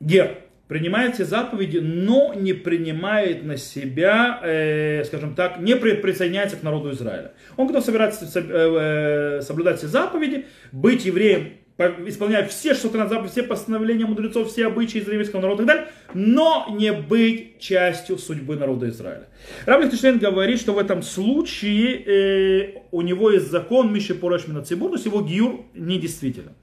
[0.00, 6.56] гер, принимает все заповеди, но не принимает на себя, э, скажем так, не при, присоединяется
[6.56, 7.32] к народу Израиля.
[7.56, 13.32] Он готов собираться, э, э, соблюдать все заповеди, быть евреем, исполнять все, что то заповеди,
[13.32, 18.56] все постановления мудрецов, все обычаи израильского народа и так далее, но не быть частью судьбы
[18.56, 19.28] народа Израиля.
[19.66, 24.90] Раб Лихтенштейн говорит, что в этом случае э, у него есть закон Миши Пореш Минацибур,
[24.90, 26.54] то есть его гиюр недействителен.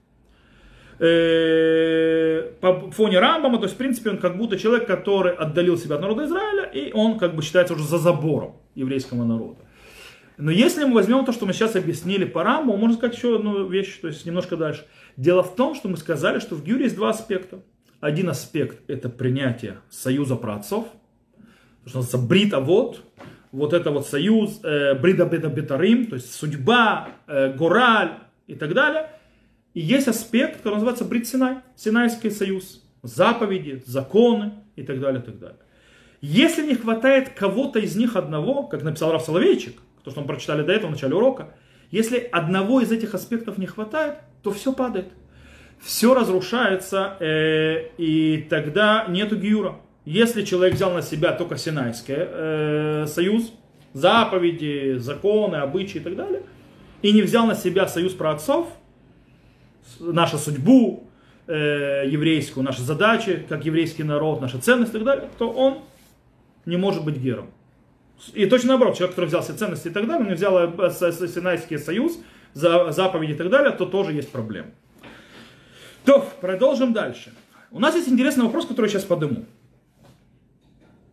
[0.99, 5.95] Э, по фоне Рамбама, то есть в принципе он как будто человек, который отдалил себя
[5.95, 9.57] от народа Израиля, и он как бы считается уже за забором еврейского народа.
[10.37, 13.67] Но если мы возьмем то, что мы сейчас объяснили по Рамбу, можно сказать еще одну
[13.67, 14.85] вещь, то есть немножко дальше.
[15.15, 17.59] Дело в том, что мы сказали, что в Гюре есть два аспекта.
[17.99, 20.87] Один аспект– это принятие союза праотцов,
[21.85, 23.01] что называется брит авод,
[23.51, 28.13] вот это вот союз, э, брида беда бетарим, то есть судьба, э, гораль
[28.47, 29.09] и так далее–
[29.73, 35.25] и есть аспект, который называется Брит Синай, Синайский союз, заповеди, законы и так далее, и
[35.25, 35.57] так далее.
[36.21, 40.63] Если не хватает кого-то из них одного, как написал Раф Соловейчик, то, что мы прочитали
[40.63, 41.53] до этого в начале урока,
[41.91, 45.07] если одного из этих аспектов не хватает, то все падает.
[45.79, 49.75] Все разрушается, э, и тогда нету гиура.
[50.05, 53.53] Если человек взял на себя только Синайский э, союз,
[53.93, 56.43] заповеди, законы, обычаи и так далее,
[57.01, 58.67] и не взял на себя союз про отцов,
[59.99, 61.07] нашу судьбу
[61.47, 65.79] э, еврейскую, наши задачи, как еврейский народ, наши ценности и так далее, то он
[66.65, 67.51] не может быть гером.
[68.33, 71.77] И точно наоборот, человек, который взял все ценности и так далее, не взял э, Синайский
[71.77, 72.19] союз,
[72.53, 74.69] за заповеди и так далее, то тоже есть проблема.
[76.05, 77.33] То, продолжим дальше.
[77.71, 79.45] У нас есть интересный вопрос, который я сейчас подниму.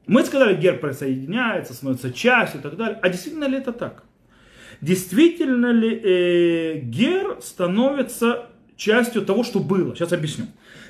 [0.07, 2.99] Мы сказали, герб присоединяется, становится частью и так далее.
[3.01, 4.03] А действительно ли это так?
[4.81, 8.47] Действительно ли э, гер становится
[8.77, 9.95] частью того, что было.
[9.95, 10.47] Сейчас объясню.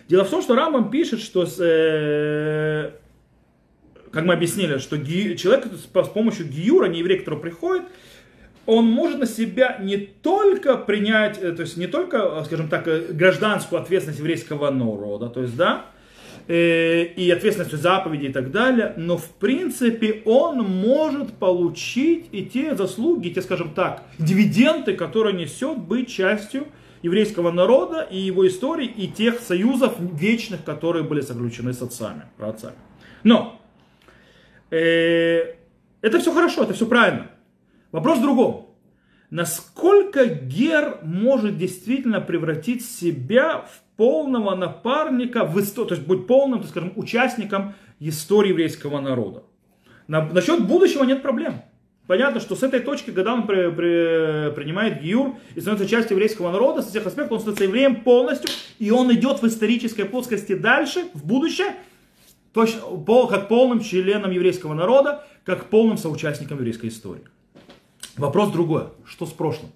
[0.08, 2.92] Дело в том, что Рамбам пишет, что, э,
[4.10, 7.84] как мы объяснили, что ги, человек с помощью гиюра, не еврей, который приходит,
[8.66, 13.06] он может на себя не только принять, э, то есть не только, скажем так, э,
[13.10, 15.86] гражданскую ответственность еврейского народа, то есть, да,
[16.46, 22.44] э, и ответственность за заповеди и так далее, но в принципе он может получить и
[22.44, 26.66] те заслуги, те, скажем так, дивиденды, которые несет быть частью
[27.02, 32.74] еврейского народа и его истории, и тех союзов вечных, которые были заключены с отцами, праотцами.
[33.22, 33.59] Но э,
[34.76, 37.30] это все хорошо, это все правильно.
[37.92, 38.66] Вопрос в другом.
[39.30, 46.60] Насколько Гер может действительно превратить себя в полного напарника, в историю, то есть быть полным,
[46.60, 49.44] так скажем, участником истории еврейского народа?
[50.08, 51.62] На, насчет будущего нет проблем.
[52.08, 56.50] Понятно, что с этой точки, когда он при, при, принимает Гиюр и становится частью еврейского
[56.50, 61.04] народа, с всех аспектов он становится евреем полностью, и он идет в исторической плоскости дальше,
[61.14, 61.76] в будущее,
[62.52, 62.80] точно,
[63.28, 67.24] как полным членом еврейского народа, как полным соучастником еврейской истории.
[68.16, 68.84] Вопрос другой.
[69.04, 69.70] Что с прошлым?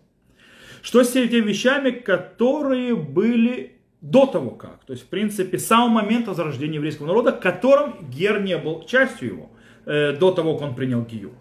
[0.82, 4.84] Что с теми вещами, которые были до того как?
[4.84, 9.28] То есть, в принципе, с самого момента зарождения еврейского народа, которым Гер не был частью
[9.28, 9.50] его,
[9.86, 11.32] э, до того, как он принял Гиюр.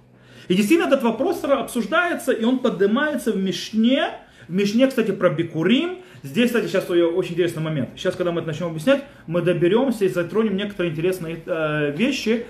[0.47, 4.11] И действительно этот вопрос обсуждается, и он поднимается в Мишне.
[4.47, 5.99] В Мишне, кстати, про Бикурим.
[6.23, 7.89] Здесь, кстати, сейчас очень интересный момент.
[7.97, 12.45] Сейчас, когда мы это начнем объяснять, мы доберемся и затронем некоторые интересные э, вещи,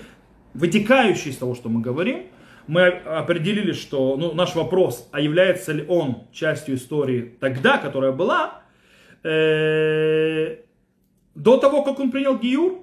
[0.54, 2.26] вытекающие из того, что мы говорим.
[2.68, 8.62] Мы определили, что ну, наш вопрос, а является ли он частью истории тогда, которая была,
[9.24, 10.58] э,
[11.34, 12.78] до того, как он принял Гиюр,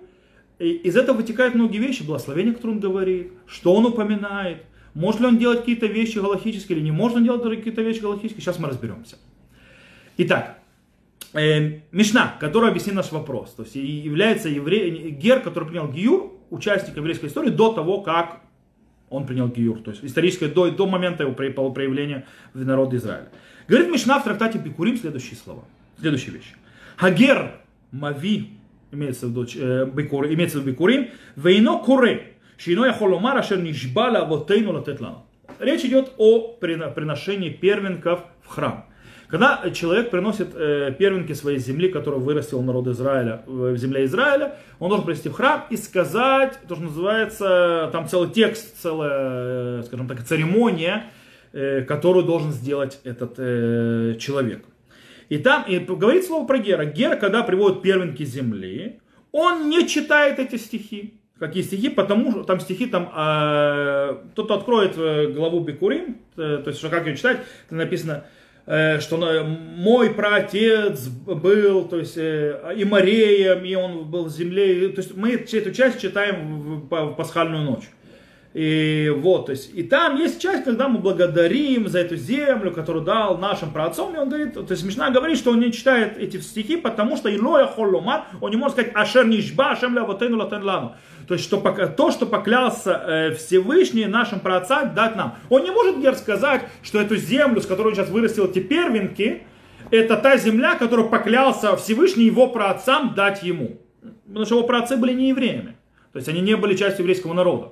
[0.59, 5.37] из этого вытекают многие вещи, благословения, которые он говорит, что он упоминает, может ли он
[5.37, 9.15] делать какие-то вещи галактические или не можно делать какие-то вещи галактические, сейчас мы разберемся.
[10.17, 10.60] Итак,
[11.33, 16.95] э, Мишна, которая объяснит наш вопрос, то есть является еврей, Гер, который принял Гиюр, участник
[16.95, 18.41] еврейской истории до того, как
[19.09, 23.29] он принял Гиюр, то есть историческое до, до момента его проявления в народе Израиля.
[23.67, 25.63] Говорит Мишна в трактате Бикурим следующие слова,
[25.99, 26.55] следующие вещи.
[26.97, 27.51] Хагер
[27.91, 28.49] Мави,
[28.91, 32.31] имеется в виду, э, бикур, имеется в виду Бикурим, Вейно Куре,
[32.63, 35.25] Шино я холомар, ашер нишбала вотейну латетлану.
[35.59, 38.85] Речь идет о приношении первенков в храм.
[39.31, 44.89] Когда человек приносит э, первенки своей земли, которую вырастил народ Израиля, в земле Израиля, он
[44.89, 50.09] должен принести в храм и сказать, то, что называется, там целый текст, целая, э, скажем
[50.09, 51.05] так, церемония,
[51.53, 53.37] э, которую должен сделать этот
[54.19, 54.65] человек.
[55.29, 56.83] И там и говорит слово про Гера.
[56.83, 58.99] Гера, когда приводит первенки земли,
[59.31, 64.95] он не читает эти стихи какие стихи, потому что там стихи, там, э, кто-то откроет
[64.95, 68.25] э, главу Бекурим, э, то есть, что как ее читать, там написано,
[68.65, 74.89] что мой праотец был, то есть э, и Мареем, и он был в земле.
[74.89, 77.89] То есть мы эту часть читаем в пасхальную ночь.
[78.53, 83.05] И вот, то есть, и там есть часть, когда мы благодарим за эту землю, которую
[83.05, 86.37] дал нашим праотцам, и он говорит, то есть Мишна говорит, что он не читает эти
[86.41, 90.95] стихи, потому что Илоя Холломар, он не может сказать Ашер Нишба, Ашем Лавотену Латен Лану.
[91.31, 91.61] То есть, что,
[91.95, 95.37] то, что поклялся э, Всевышний нашим праотцам дать нам.
[95.47, 99.43] Он не может Гер сказать, что эту землю, с которой он сейчас вырастил эти первенки,
[99.91, 103.79] это та земля, которую поклялся Всевышний его праотцам дать ему.
[104.27, 105.77] Потому что его праотцы были не евреями.
[106.11, 107.69] То есть они не были частью еврейского народа.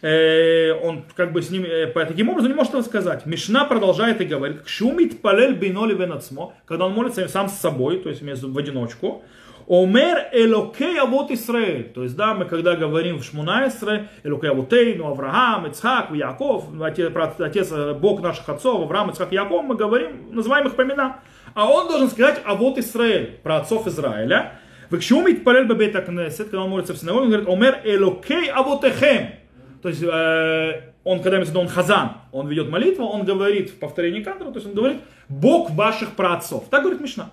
[0.00, 3.26] Э, он как бы с ним, э, таким образом не может этого сказать.
[3.26, 8.08] Мишна продолжает и говорит, кшумит палель биноли венацмо, когда он молится сам с собой, то
[8.08, 9.22] есть в одиночку,
[9.68, 11.92] Омер Элокей Авот Исраэль.
[11.92, 17.72] То есть, да, мы когда говорим в Шмунайсре, Элокей Авотейну, Авраам, Ицхак, Яков, отец, отец,
[17.98, 20.84] Бог наших отцов, Авраам, Ицхак, Яков, мы говорим, называем их по.
[21.54, 24.52] А он должен сказать Авот Исраэль, про отцов Израиля.
[24.90, 29.30] Векшумит Палель Бабейта Кнесет, когда он молится в синагоге, он говорит, Омер Элокей Авотехем.
[29.82, 34.50] То есть э, он, когда он хазан, он ведет молитву, он говорит в повторении кантора,
[34.50, 34.98] то есть он говорит
[35.28, 36.68] Бог ваших праотцов.
[36.70, 37.30] Так говорит Мишна.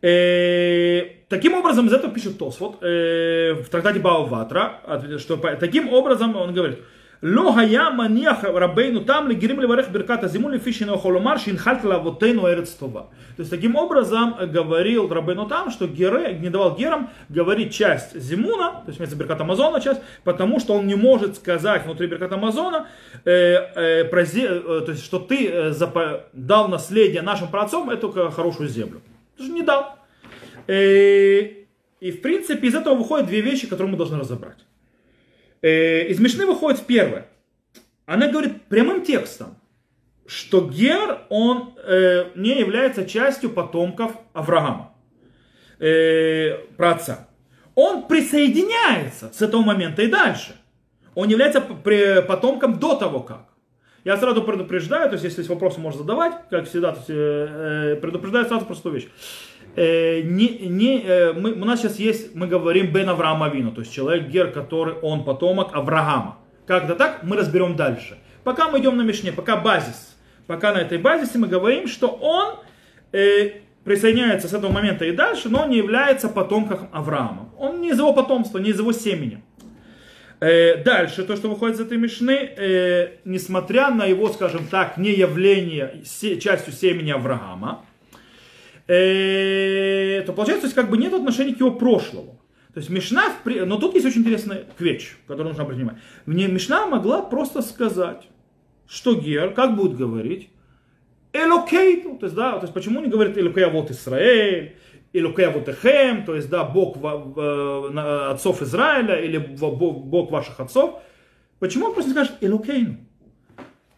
[0.00, 4.81] Э, таким образом, из этого пишет Тосфот э, в трактате Бауватра,
[5.17, 6.79] что таким образом он говорит,
[7.23, 12.75] לא היה מניח רבנו תם לגרים לברך ברכת הזימון לפי שנוכל לומר שהנחלת לאבותינו ארץ
[12.79, 13.01] טובה.
[13.37, 18.81] То есть таким образом говорил Рабейну там, что Гере, не давал Герам говорить часть Зимуна,
[18.83, 22.87] то есть вместо Беркат Амазона часть, потому что он не может сказать внутри Беркат Амазона,
[23.25, 28.11] э, э, про, э, то есть, что ты э, запа, дал наследие нашим праотцам эту
[28.11, 29.01] хорошую землю.
[29.37, 29.97] Ты же не дал.
[30.68, 31.40] Э,
[32.00, 34.58] и в принципе из этого выходят две вещи, которые мы должны разобрать.
[35.62, 37.26] Э, из Мишны выходит первое.
[38.06, 39.56] Она говорит прямым текстом,
[40.26, 44.94] что Гер, он э, не является частью потомков Авраама,
[45.78, 47.28] э, праотца.
[47.74, 50.54] Он присоединяется с этого момента и дальше.
[51.14, 53.48] Он является потомком до того, как.
[54.04, 57.98] Я сразу предупреждаю, то есть если есть вопросы, можно задавать, как всегда, то есть, э,
[58.00, 59.08] предупреждаю сразу простую вещь.
[59.80, 63.82] Э, не, не, э, мы, у нас сейчас есть, мы говорим Бен Авраама Вину, то
[63.82, 66.38] есть человек Гер, который он потомок Авраама.
[66.66, 68.18] Как-то так мы разберем дальше.
[68.42, 70.16] Пока мы идем на Мишне, пока базис.
[70.48, 72.56] Пока на этой базисе мы говорим, что он
[73.12, 77.48] э, присоединяется с этого момента и дальше, но не является потомком Авраама.
[77.56, 79.44] Он не из его потомства, не из его семени.
[80.40, 85.12] Э, дальше, то, что выходит из этой Мишны, э, несмотря на его, скажем так, не
[85.12, 86.02] явление
[86.40, 87.84] частью семени Авраама,
[88.88, 92.40] то получается, то есть как бы нет отношения к его прошлому.
[92.72, 96.00] То есть Мишна, но тут есть очень интересная вещь, которую нужно внимание.
[96.26, 98.28] Мне Мишна могла просто сказать,
[98.86, 100.50] что Гер, как будет говорить,
[101.32, 104.76] Элокей, то есть, да, то есть почему не говорит Элокей вот Израиль,
[105.12, 111.02] Элокей вот Эхем, то есть, да, Бог отцов Израиля или Бог ваших отцов.
[111.58, 112.96] Почему он просто не скажет Элокейну?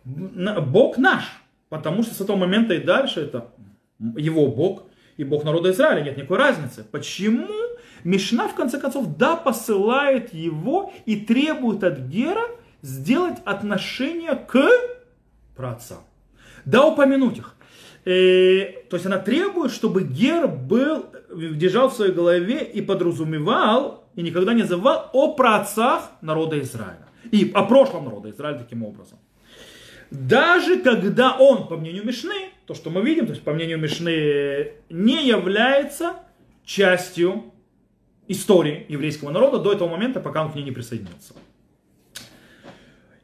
[0.04, 1.24] Бог наш.
[1.68, 3.52] Потому что с этого момента и дальше это
[4.16, 4.84] его Бог
[5.16, 6.02] и Бог народа Израиля.
[6.02, 6.84] Нет никакой разницы.
[6.90, 7.48] Почему
[8.04, 12.44] Мишна, в конце концов, да, посылает его и требует от Гера
[12.82, 14.62] сделать отношение к
[15.54, 15.98] праотцам.
[16.64, 17.56] Да, упомянуть их.
[18.04, 24.22] Э, то есть она требует, чтобы Гер был, держал в своей голове и подразумевал, и
[24.22, 27.06] никогда не забывал о праотцах народа Израиля.
[27.30, 29.18] И о прошлом народа Израиля таким образом.
[30.10, 34.72] Даже когда он, по мнению Мишны, то, что мы видим, то есть по мнению Мишны,
[34.88, 36.16] не является
[36.64, 37.52] частью
[38.26, 41.34] истории еврейского народа до этого момента, пока он к ней не присоединился.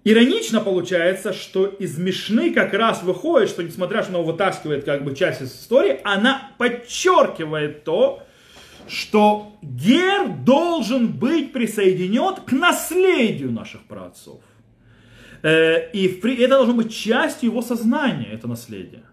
[0.04, 5.16] Иронично получается, что из Мишны как раз выходит, что несмотря что она вытаскивает как бы
[5.16, 8.22] часть из истории, она подчеркивает то,
[8.86, 14.40] что Гер должен быть присоединен к наследию наших праотцов.
[15.46, 19.04] Э, и это должно быть частью его сознания, это наследие.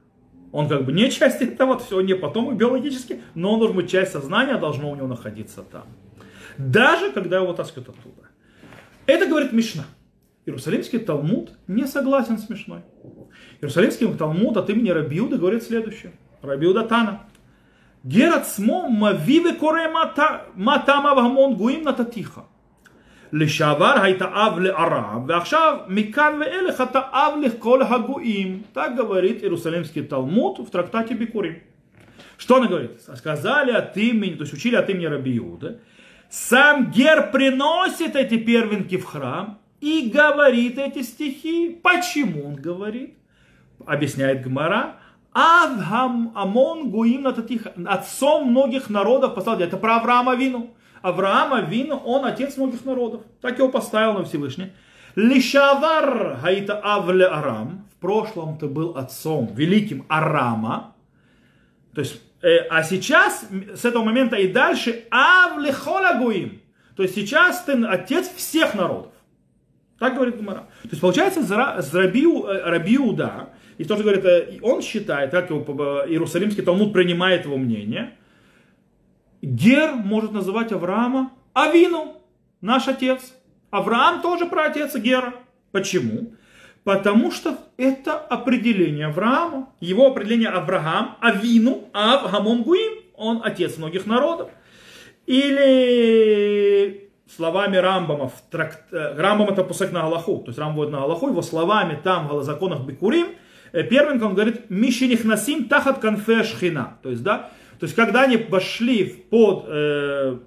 [0.51, 4.13] Он как бы не часть этого, все не потом биологически, но он должен быть часть
[4.13, 5.83] сознания, должно у него находиться там.
[6.57, 8.29] Даже когда его таскают оттуда.
[9.05, 9.83] Это говорит Мишна.
[10.47, 12.81] Иерусалимский Талмуд не согласен с Мишной.
[13.61, 16.13] Иерусалимский Талмуд от имени Рабиуда говорит следующее.
[16.41, 17.27] Рабиуда Тана.
[18.03, 22.45] Герат смо мавиве коре матама вагмон гуим на татиха.
[23.32, 28.62] לשעבר היית אב לארם, ועכשיו מכאן ואילך אתה אב לכל הגויים.
[28.74, 31.56] Так говорит Иерусалимский Талмуд в трактате Бикурим.
[32.38, 33.00] Что она говорит?
[33.16, 35.80] Сказали от имени, то есть учили от имени Раби Иуда.
[36.30, 41.80] Сам Гер приносит эти первенки в храм и говорит эти стихи.
[41.82, 43.14] Почему он говорит?
[43.86, 44.96] Объясняет Гмара.
[45.34, 49.60] Авгам Амон Гуим на таких отцом многих народов поставил.
[49.60, 50.74] Это про Авраама Вину.
[51.03, 53.21] Авраама Вину, он отец многих народов.
[53.41, 54.71] Так его поставил на Всевышний.
[55.15, 57.85] Лишавар Гаита Авле Арам.
[57.91, 60.95] В прошлом ты был отцом великим Арама.
[61.93, 63.45] То есть, э, а сейчас,
[63.75, 66.61] с этого момента и дальше, Авле Холагуим.
[66.95, 69.11] То есть сейчас ты отец всех народов.
[69.99, 70.67] Так говорит Гумара.
[70.83, 71.41] То есть получается,
[71.91, 75.63] Рабиу, э, Рабиуда, и тоже говорит, э, он считает, как его
[76.07, 78.13] Иерусалимский Талмуд принимает его мнение,
[79.43, 82.21] Гер может называть Авраама Авину,
[82.61, 83.33] наш отец.
[83.71, 85.33] Авраам тоже про отец Гера.
[85.73, 86.33] Почему?
[86.85, 92.31] Потому что это определение Авраама, его определение Авраам, Авину, Ав,
[92.63, 94.49] Гуим, он отец многих народов.
[95.25, 98.93] Или словами Рамбама, в тракт...
[98.93, 102.29] Э, Рамбам это пусак на Галаху, то есть Рамбам будет на Галаху, его словами там
[102.29, 103.27] в законах Бекурим,
[103.73, 107.49] э, первым он говорит, Мишиних насим тахат конфе шхина, то есть, да,
[107.83, 110.37] то есть, когда они вошли под э,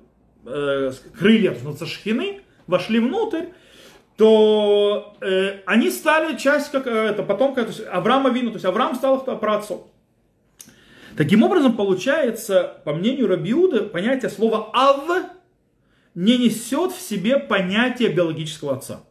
[0.46, 3.48] э, крылья то шхины, вошли внутрь,
[4.16, 8.64] то э, они стали часть, как э, это, потомка, то есть Авраама Вину, то есть
[8.64, 9.86] Авраам стал праотцом.
[11.14, 15.26] Таким образом, получается, по мнению Рабиуда, понятие слова «ав»
[16.14, 19.02] не несет в себе понятие биологического отца.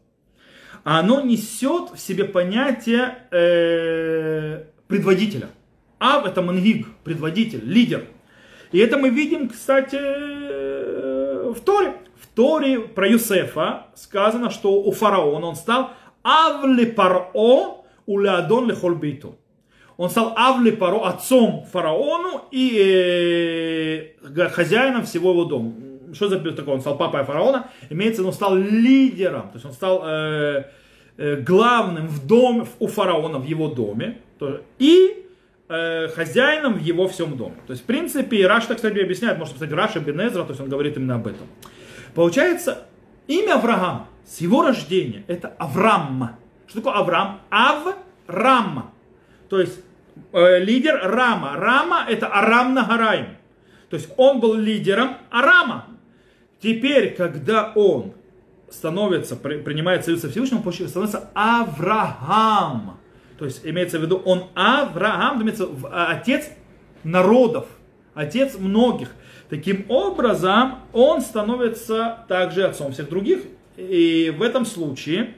[0.83, 5.49] А оно несет в себе понятие э, предводителя.
[5.99, 8.07] Ав это мангиг, предводитель, лидер.
[8.75, 11.93] И это мы видим, кстати, в Торе.
[12.19, 15.91] В Торе про Юсефа сказано, что у фараона он стал
[16.23, 17.31] Авли Паро
[18.05, 19.37] Улеадон Лехоль Бейту.
[19.95, 25.71] Он стал Авли Паро, отцом фараону и э, хозяином всего его дома
[26.13, 26.75] что за такое?
[26.75, 30.65] Он стал папой фараона, имеется, он стал лидером, то есть он стал э,
[31.15, 34.19] э, главным в доме, у фараона, в его доме,
[34.79, 35.24] и
[35.69, 37.55] э, хозяином в его всем доме.
[37.67, 40.69] То есть, в принципе, Раш, так, кстати, объясняет, может, кстати, Раша Бенезра, то есть он
[40.69, 41.47] говорит именно об этом.
[42.13, 42.85] Получается,
[43.27, 46.37] имя Авраам с его рождения это Авраам.
[46.67, 47.41] Что такое Авраам?
[47.49, 48.91] Авраам.
[49.49, 49.79] То есть
[50.31, 51.53] э, лидер Рама.
[51.55, 53.37] Рама это Арам Нагараим.
[53.89, 55.85] То есть он был лидером Арама.
[56.61, 58.13] Теперь, когда он
[58.69, 62.99] становится, принимает союз со Всевышним, он становится Авраам.
[63.37, 66.49] То есть имеется в виду, он Авраам, имеется а, отец
[67.03, 67.67] народов,
[68.13, 69.09] отец многих.
[69.49, 73.41] Таким образом, он становится также отцом всех других.
[73.77, 75.33] И в этом случае,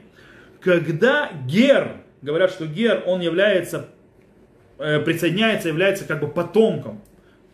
[0.60, 3.88] когда Гер, говорят, что Гер, он является,
[4.78, 7.02] э, присоединяется, является как бы потомком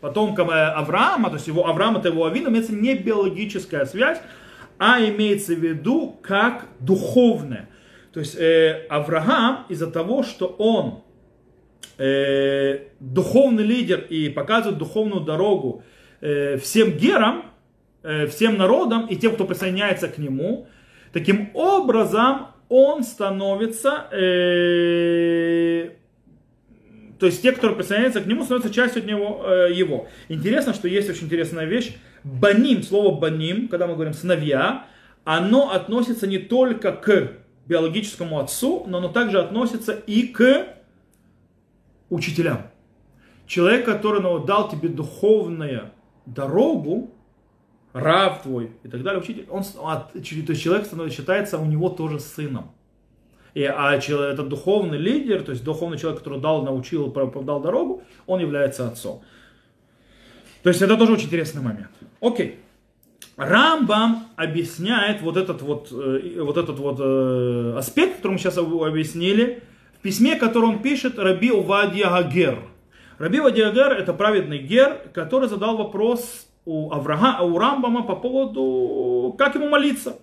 [0.05, 4.19] потомком э, Авраама, то есть его Авраам это его Авин, имеется не биологическая связь,
[4.79, 7.71] а имеется в виду как духовная.
[8.15, 11.03] То есть э, Авраам из-за того, что он
[11.99, 15.83] э, духовный лидер и показывает духовную дорогу
[16.21, 17.47] э, всем герам,
[18.05, 20.69] э, всем народам и тем, кто присоединяется к нему,
[21.13, 25.91] таким образом он становится э,
[27.19, 30.07] то есть те, кто присоединяются к нему, становятся частью от него, э, его.
[30.29, 31.97] Интересно, что есть очень интересная вещь.
[32.23, 34.87] Баним, слово баним, когда мы говорим сыновья,
[35.25, 40.67] оно относится не только к биологическому отцу, но оно также относится и к
[42.11, 42.71] учителям.
[43.47, 45.91] Человек, который ну, дал тебе духовную
[46.27, 47.11] дорогу,
[47.93, 52.21] раб твой и так далее, учитель, он, то есть человек становится, считается у него тоже
[52.21, 52.73] сыном.
[53.55, 58.41] И, а этот духовный лидер, то есть духовный человек, который дал, научил, дал дорогу, он
[58.41, 59.23] является отцом.
[60.65, 61.91] То есть это тоже очень интересный момент.
[62.21, 62.59] Окей.
[63.37, 69.63] Рамбам объясняет вот этот вот, э, вот, этот вот э, аспект, который мы сейчас объяснили,
[69.99, 72.59] в письме, которое он пишет Раби Увадья Гагер.
[73.19, 79.35] Раби Увадья Гагер это праведный гер, который задал вопрос у, Авраама, у Рамбама по поводу,
[79.37, 80.17] как ему молиться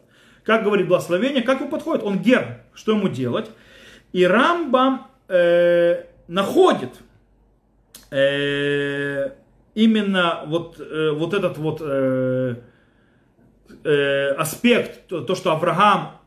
[0.43, 2.03] как говорит благословение, как ему подходит.
[2.03, 3.49] Он гер, что ему делать.
[4.11, 6.89] И Рамбам э, находит
[8.09, 9.29] э,
[9.75, 12.55] именно вот, э, вот этот вот э,
[13.83, 16.17] э, аспект, то, то, что Авраам,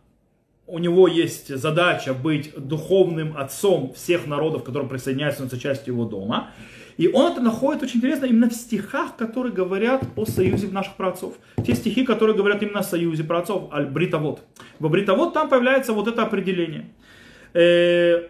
[0.66, 6.50] у него есть задача быть духовным отцом всех народов, которые присоединяются к части его дома.
[6.96, 11.34] И он это находит очень интересно именно в стихах, которые говорят о союзе наших праотцов.
[11.66, 14.40] Те стихи, которые говорят именно о союзе праотцов, аль-бритовод.
[14.78, 16.86] В бритовод там появляется вот это определение.
[17.52, 18.28] Э,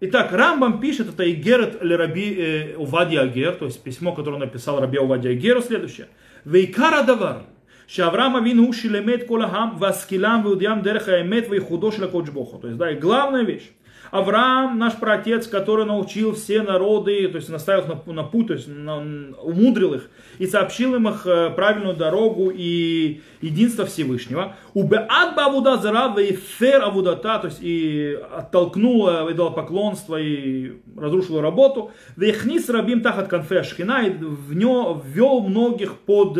[0.00, 4.80] итак, Рамбам пишет, это Игерет или Раби э, Увадия Агер, то есть письмо, которое написал
[4.80, 6.08] Раби Увадия Агеру, следующее.
[6.44, 7.42] Вейкара давар,
[7.88, 12.58] Шаврама вину шилемет колахам васкилам веудям дерха эмет вейхудо шлякодж боху.
[12.58, 13.70] То есть, да, и главная вещь.
[14.10, 18.54] Авраам, наш протец, который научил все народы, то есть наставил их на, на путь, то
[18.54, 18.98] есть на,
[19.42, 20.08] умудрил их
[20.38, 24.54] и сообщил им их правильную дорогу и единство Всевышнего.
[24.74, 29.08] Убеат бавуда зарава и фер авудата, то есть и оттолкнул
[29.54, 31.90] поклонство, и разрушил работу.
[32.16, 36.38] Вехнис рабим тахат конфе шхина и в нё, ввел многих под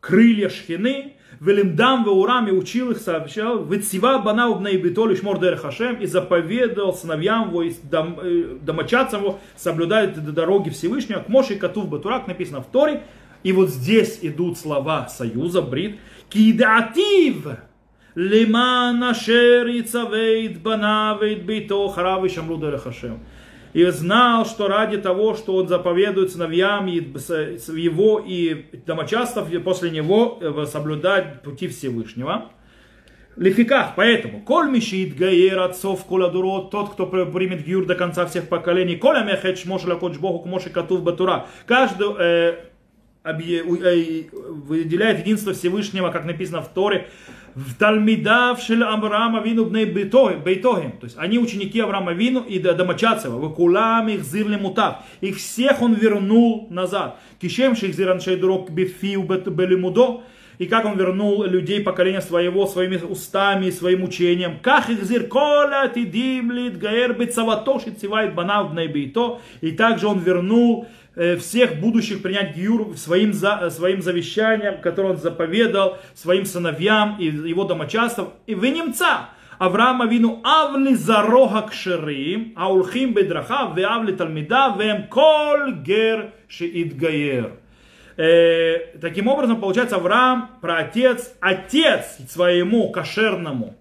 [0.00, 1.14] крылья шхины.
[1.40, 7.48] Велимдам Веурам и учил их, сообщал, Вецива бана убней битоль шмор хашем и заповедал сыновьям
[7.48, 12.66] его и дом, э, домочадцам его соблюдать дороги Всевышнего, к Моше Катув Батурак написано в
[12.66, 13.04] Торе,
[13.42, 15.98] и вот здесь идут слова союза, брит,
[16.28, 17.46] кидатив,
[18.14, 23.20] лиман ашер яцавейт банавейт бито харав и шамру хашем
[23.72, 30.66] и знал, что ради того, что он заповедует сыновьям его и домочадцев после него э,
[30.66, 32.50] соблюдать пути Всевышнего.
[33.36, 38.48] Лификах, поэтому, коль мишит гаер отцов кола дурот, тот, кто примет гюр до конца всех
[38.48, 41.46] поколений, коля мехет шмош лакоч богу кмоши катув батура.
[41.64, 42.56] Каждый э,
[43.24, 47.06] э, выделяет единство Всевышнего, как написано в Торе,
[47.54, 50.92] в Талмидав шель Авраама Вину бней Бейтогим.
[50.92, 53.36] То есть они ученики Авраама Вину и домочадцева.
[53.38, 54.98] Выкулам их зирли мутав.
[55.20, 57.18] Их всех он вернул назад.
[57.40, 60.22] Кишем шейхзиран шейдурок бифиу белимудо.
[60.58, 64.58] И как он вернул людей поколения своего своими устами, своим учением.
[64.60, 69.14] Как их зир кола тидим лит гаэр бецаватошит сивает банав бней.
[69.62, 75.98] И также он вернул всех будущих принять Гиюр своим, за, своим завещанием, которое он заповедал
[76.14, 78.34] своим сыновьям и его домочадцам.
[78.46, 79.30] И вы немца,
[79.60, 87.52] Авраама вину авли зарога кшерим, аулхим бедраха, ве авли талмида, вем кол гер шиитгаер.
[88.16, 93.76] Э, таким образом, получается, Авраам, праотец, отец своему кошерному,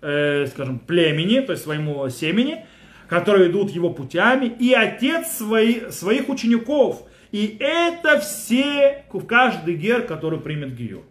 [0.00, 2.66] э, скажем, племени, то есть своему семени,
[3.10, 7.02] которые идут его путями, и отец свои, своих учеников.
[7.32, 11.02] И это все, каждый гер, который примет гиюр.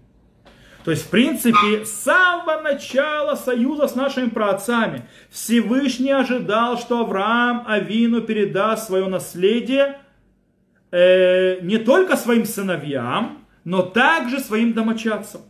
[0.86, 7.66] То есть, в принципе, с самого начала союза с нашими праотцами Всевышний ожидал, что Авраам
[7.68, 10.00] Авину передаст свое наследие
[10.92, 15.42] э, не только своим сыновьям, но также своим домочадцам.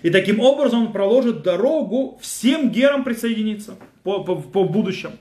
[0.00, 5.12] И таким образом он проложит дорогу всем герам присоединиться по, по, по будущему.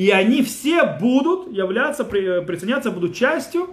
[0.00, 3.68] И они все будут являться, присоединяться, будут частью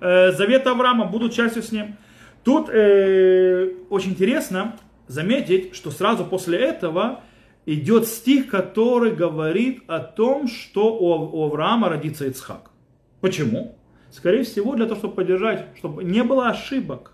[0.00, 1.96] э, завета Авраама, будут частью с ним.
[2.42, 4.76] Тут э, очень интересно
[5.06, 7.20] заметить, что сразу после этого
[7.64, 12.72] идет стих, который говорит о том, что у, у Авраама родится Ицхак.
[13.20, 13.78] Почему?
[14.10, 17.12] Скорее всего, для того, чтобы поддержать, чтобы не было ошибок.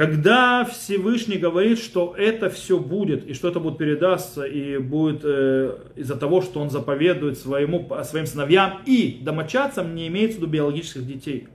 [0.00, 5.76] Когда Всевышний говорит, что это все будет, и что это будет передастся, и будет э,
[5.94, 11.06] из-за того, что он заповедует своему, своим сыновьям и домочадцам, не имеется в виду биологических
[11.06, 11.48] детей.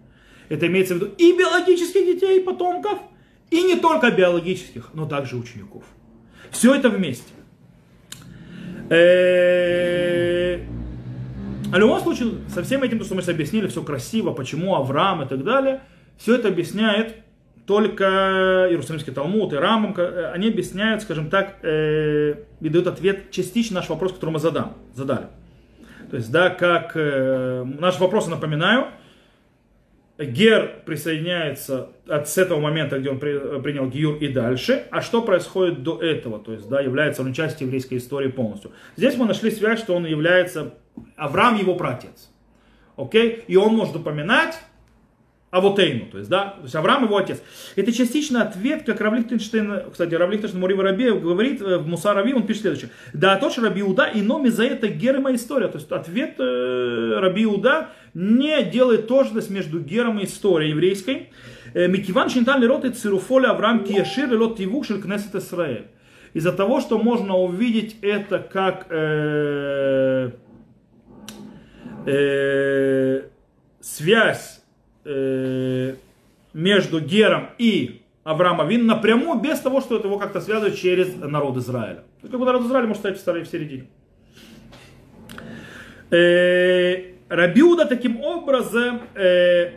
[0.47, 2.99] Это имеется в виду и биологических детей, и потомков,
[3.49, 5.83] и не только биологических, но также учеников.
[6.51, 7.33] Все это вместе.
[8.91, 10.59] Э,
[11.63, 15.27] в любом случае, со всем этим, то, что мы объяснили, все красиво, почему Авраам и
[15.27, 15.81] так далее,
[16.19, 17.24] все это объясняет
[17.65, 23.75] только Иерусалимский Талмуд и Рамбам, э, они объясняют, скажем так, э, и дают ответ частично
[23.75, 25.27] наш вопрос, который мы задам, задали.
[26.11, 28.87] То есть, да, как э, наш вопрос, напоминаю,
[30.17, 34.85] Гер присоединяется от с этого момента, где он при, принял Гиюр и дальше.
[34.89, 36.39] А что происходит до этого?
[36.39, 38.71] То есть, да, является он частью еврейской истории полностью.
[38.95, 40.75] Здесь мы нашли связь, что он является
[41.17, 42.29] Авраам его братец.
[42.95, 43.43] Окей?
[43.47, 44.57] И он может упоминать
[45.55, 47.41] Авотейну, то есть, да, то есть Авраам его отец.
[47.77, 52.45] Это частично ответ, как Равлихтенштейн, кстати, Равлихтенштейн Мурива Раби говорит э, в Муса Раби, он
[52.45, 52.89] пишет следующее.
[53.13, 55.69] Да, точно Раби Уда, и номи за это герма история.
[55.69, 61.29] То есть ответ э, Раби Уда не делает тождество между гером и историей еврейской.
[61.73, 65.87] Э, Микиван шинтан лирот и цируфоля Авраам киешир лот тивук шель кнесет Исраэль.
[66.33, 70.31] Из-за того, что можно увидеть это как э,
[72.05, 73.21] э,
[73.79, 74.64] связь
[75.05, 75.95] э,
[76.53, 81.57] между Гером и Авраама Вин напрямую, без того, что это его как-то связывает через народ
[81.57, 82.03] Израиля.
[82.21, 83.87] То как бы народ Израиля может стоять в середине.
[86.09, 89.71] Э, Рабиуда таким образом э,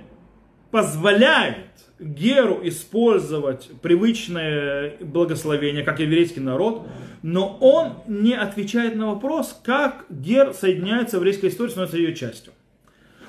[0.71, 1.57] позволяет
[1.99, 6.87] Геру использовать привычное благословение, как еврейский народ,
[7.23, 12.53] но он не отвечает на вопрос, как Гер соединяется в еврейской истории, становится ее частью.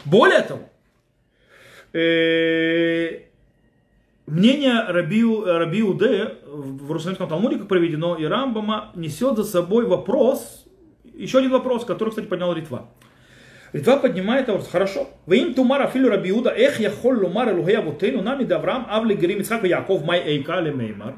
[0.06, 0.70] Более того,
[4.28, 10.66] мнение Рабиу, Рабиу Д в Иерусалимском Талмуде, как проведено, и Рамбама несет за собой вопрос,
[11.14, 12.88] еще один вопрос, который, кстати, поднял Ритва.
[13.74, 15.10] Ритва поднимает вопрос, хорошо.
[15.26, 19.14] Вы им тумара филю рабиуда, эх я холл лумар элухея вутейну нами да Авраам, авли
[19.14, 21.14] грим Ицхак Яков май эйка меймар.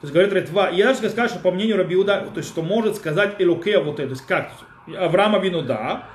[0.00, 2.96] То есть говорит Ритва, я даже скажу, что по мнению Рабиуда, то есть что может
[2.96, 4.50] сказать Элукея вот это, то есть как,
[4.98, 6.08] Авраама вину да,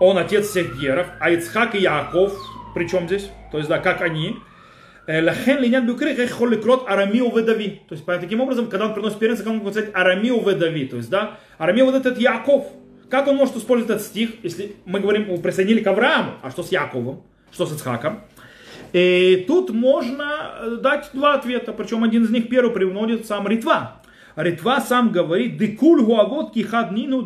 [0.00, 2.38] он отец всех геров, а Ицхак и Яков,
[2.74, 4.36] причем здесь, то есть да, как они,
[5.06, 7.82] Лахен линят бюкрих, их холикрот арамиу ведави.
[7.88, 10.86] То есть, таким образом, когда он приносит первенца, он может сказать арамиу ведави.
[10.86, 12.66] То есть, да, арамиу вот этот Яков.
[13.10, 16.70] Как он может использовать этот стих, если мы говорим, присоединили к Аврааму, а что с
[16.72, 18.20] Яковом, что с Ицхаком?
[18.92, 24.02] И тут можно дать два ответа, причем один из них первый приводит сам Ритва.
[24.36, 27.22] Ритва сам говорит, дикуль гуагот кихад нину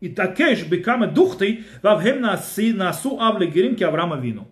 [0.00, 4.48] и такеш бекама духты вавхем насу авле герим Авраама вину.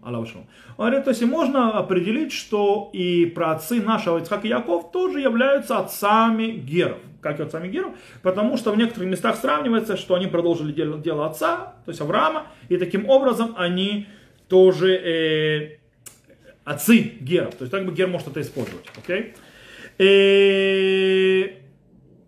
[0.79, 6.53] Говорит, то есть можно определить, что и праотцы нашего Ицхака и Яков тоже являются отцами
[6.53, 6.99] геров.
[7.21, 11.27] Как и отцами геров, потому что в некоторых местах сравнивается, что они продолжили дело, дело
[11.27, 14.09] отца, то есть Авраама, и таким образом они
[14.49, 15.79] тоже э,
[16.65, 17.55] отцы геров.
[17.55, 18.87] То есть так бы гер может это использовать.
[19.07, 19.35] Okay?
[19.99, 21.63] Э,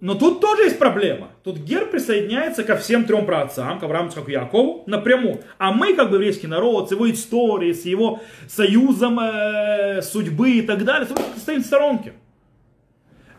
[0.05, 1.29] но тут тоже есть проблема.
[1.45, 5.41] Тут Гер присоединяется ко всем трем праотцам, к Аврааму, как Якову, напрямую.
[5.57, 10.61] А мы, как бы еврейский народ, с его историей, с его союзом э, судьбы и
[10.61, 12.13] так далее, стоим в сторонке.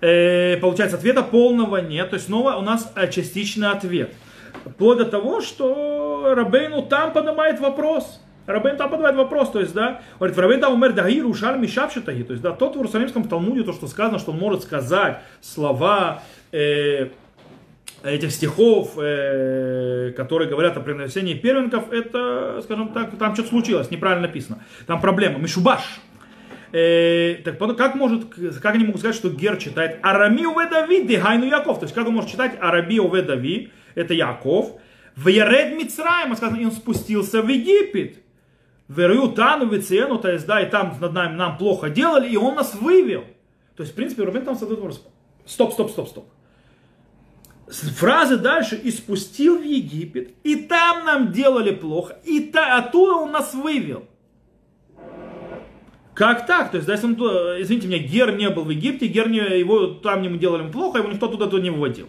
[0.01, 2.09] Э, получается, ответа полного нет.
[2.09, 4.15] То есть снова у нас частичный ответ.
[4.65, 8.21] Вплоть до того, что Рабейну там поднимает вопрос.
[8.47, 12.33] Рабейн там поднимает вопрос, то есть, да, говорит, Рабейн там умер дагир ушаль мишапшитаги, то
[12.33, 16.21] есть, да, тот в Иерусалимском Талмуде, то, что сказано, что он может сказать слова,
[16.55, 17.09] э,
[18.03, 24.27] этих стихов, э, которые говорят о приношении первенков, это, скажем так, там что-то случилось, неправильно
[24.27, 24.63] написано.
[24.85, 25.81] Там проблема, Мишубаш.
[26.71, 28.25] Э, так как может,
[28.61, 31.79] как они могут сказать, что Гер читает Арами уве Давид, Дегайну Яков.
[31.79, 34.73] То есть как он может читать Араби уве Давид, это Яков.
[35.15, 38.17] В Яред Мицраем, сказано, и он спустился в Египет.
[38.87, 42.53] В Тану, Вицену, то есть, да, и там над нами нам плохо делали, и он
[42.55, 43.23] нас вывел.
[43.75, 45.03] То есть, в принципе, Рубин там задает вопрос.
[45.45, 46.34] Стоп, стоп, стоп, стоп
[47.67, 53.31] фразы дальше и спустил в Египет, и там нам делали плохо, и та, оттуда он
[53.31, 54.05] нас вывел.
[56.13, 56.71] Как так?
[56.71, 60.21] То есть, если он, извините меня, Гер не был в Египте, Гер не, его там
[60.21, 62.07] ему делали плохо, его никто туда, туда не выводил.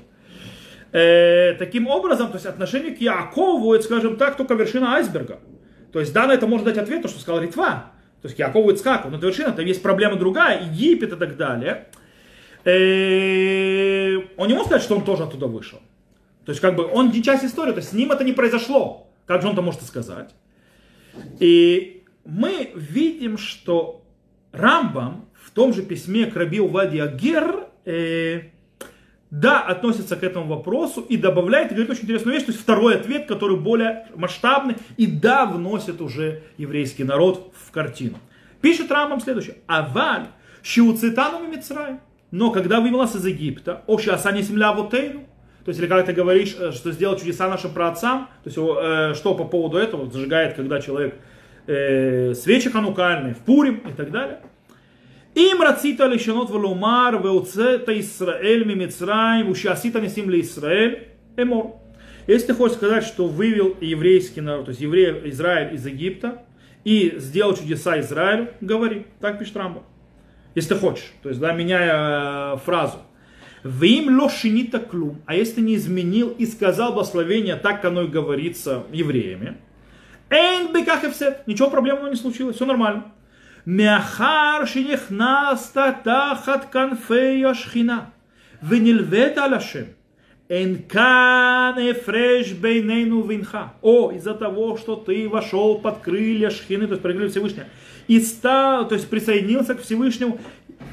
[0.92, 5.40] Э, таким образом, то есть отношение к Якову, это, скажем так, только вершина айсберга.
[5.92, 7.92] То есть, да, на это может дать ответ, то, что сказал Ритва.
[8.22, 11.36] То есть, Якову и Ицхаку, но это вершина, там есть проблема другая, Египет и так
[11.36, 11.88] далее.
[12.67, 15.79] Э, он не может сказать, что он тоже оттуда вышел.
[16.45, 19.07] То есть, как бы, он не часть истории, то есть, с ним это не произошло.
[19.25, 20.35] Как же он это может сказать?
[21.39, 24.03] И мы видим, что
[24.51, 28.43] Рамбам в том же письме к Раби Увади Агер, э,
[29.31, 32.97] да, относится к этому вопросу и добавляет, и говорит очень интересную вещь, то есть второй
[32.97, 38.19] ответ, который более масштабный, и да, вносит уже еврейский народ в картину.
[38.61, 39.57] Пишет Рамбам следующее.
[39.69, 40.27] Аваль,
[40.64, 42.01] щиуцитану Мицраем.
[42.37, 45.20] Но когда вывел из Египта, оши асани земля вотейну,
[45.64, 49.14] то есть, или когда ты говоришь, э, что сделал чудеса нашим праотцам, то есть, э,
[49.14, 51.14] что по поводу этого зажигает, когда человек
[51.66, 54.41] э, свечи ханукальные, в Пурим и так далее.
[55.34, 61.09] Им рацита лишенот валумар веуцета Исраэль мимицраим ушасита несим ли Исраэль
[61.39, 61.76] эмор.
[62.26, 66.43] Если ты хочешь сказать, что вывел еврейский народ, то есть еврей Израиль из Египта
[66.84, 69.07] и сделал чудеса Израилю, говори.
[69.20, 69.84] Так пишет Рамбо
[70.57, 71.12] если ты хочешь.
[71.22, 72.96] То есть, да, меняя э, фразу.
[73.62, 75.20] Вим лошинита клум.
[75.26, 79.59] А если не изменил и сказал благословение, так оно и говорится евреями.
[80.30, 81.02] Эйн беках
[81.46, 83.12] Ничего проблемного не случилось, все нормально.
[83.66, 88.12] Мяхар шинихнаста тахат канфея шхина.
[88.62, 89.88] Венильвета алашем.
[90.48, 93.74] Энкан эфреш бейнейну винха.
[93.82, 97.66] О, из-за того, что ты вошел под крылья шхины, то есть прыгали Всевышнего
[98.09, 100.38] и стал, то есть присоединился к Всевышнему,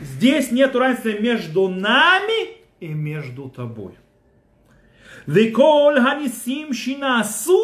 [0.02, 3.94] здесь нет разницы между нами и между тобой.
[5.26, 7.60] Веколь ханисим шинасу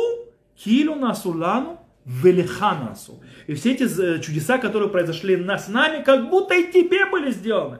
[0.55, 3.21] килу насулану велиханасу.
[3.47, 7.79] И все эти э, чудеса, которые произошли с нами, как будто и тебе были сделаны.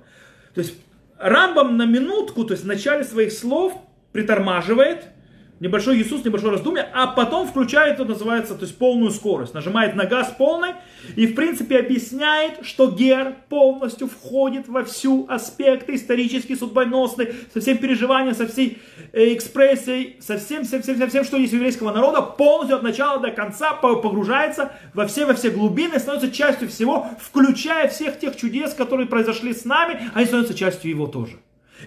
[0.54, 0.76] То есть
[1.18, 3.74] Рамбам на минутку, то есть в начале своих слов
[4.12, 5.06] притормаживает–
[5.60, 10.06] небольшой Иисус, небольшое раздумье, а потом включает, это называется, то есть полную скорость, нажимает на
[10.06, 10.72] газ полный
[11.16, 17.78] и в принципе объясняет, что Гер полностью входит во всю аспекты исторические, судьбоносные, со всем
[17.78, 18.80] переживанием, со всей
[19.12, 22.84] э, экспрессией, со всем, всем, всем, всем, всем, что есть у еврейского народа, полностью от
[22.84, 28.36] начала до конца погружается во все, во все глубины, становится частью всего, включая всех тех
[28.36, 31.38] чудес, которые произошли с нами, они становятся частью его тоже.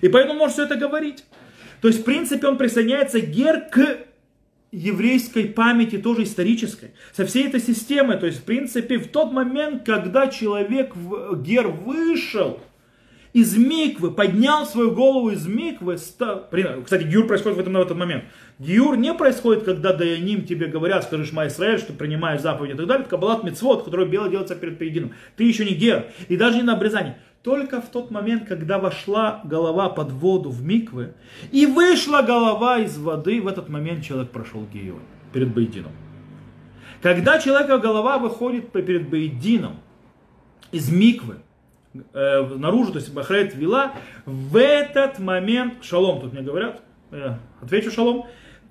[0.00, 1.24] И поэтому может все это говорить.
[1.82, 3.98] То есть, в принципе, он присоединяется гер к
[4.70, 8.18] еврейской памяти, тоже исторической, со всей этой системой.
[8.18, 10.94] То есть, в принципе, в тот момент, когда человек,
[11.42, 12.60] гер вышел
[13.32, 16.48] из миквы, поднял свою голову из миквы, стал...
[16.84, 18.24] кстати, гиур происходит в, этом, в этот момент.
[18.60, 22.86] Гиур не происходит, когда даяним тебе говорят, скажи Шма Исраэль, что принимаешь заповеди и так
[22.86, 23.02] далее.
[23.02, 25.14] Это кабалат мецвод, который бело делается перед поедином.
[25.36, 26.06] Ты еще не гер.
[26.28, 27.18] И даже не на обрезание.
[27.42, 31.14] Только в тот момент, когда вошла голова под воду в миквы,
[31.50, 35.00] и вышла голова из воды, в этот момент человек прошел гиюр
[35.32, 35.90] перед Бейдином.
[37.00, 39.80] Когда человека голова выходит перед Бейдином
[40.70, 41.38] из миквы,
[42.12, 43.92] э, наружу, то есть Бахрет вела,
[44.24, 46.80] в этот момент, шалом тут мне говорят,
[47.10, 48.26] я отвечу шалом,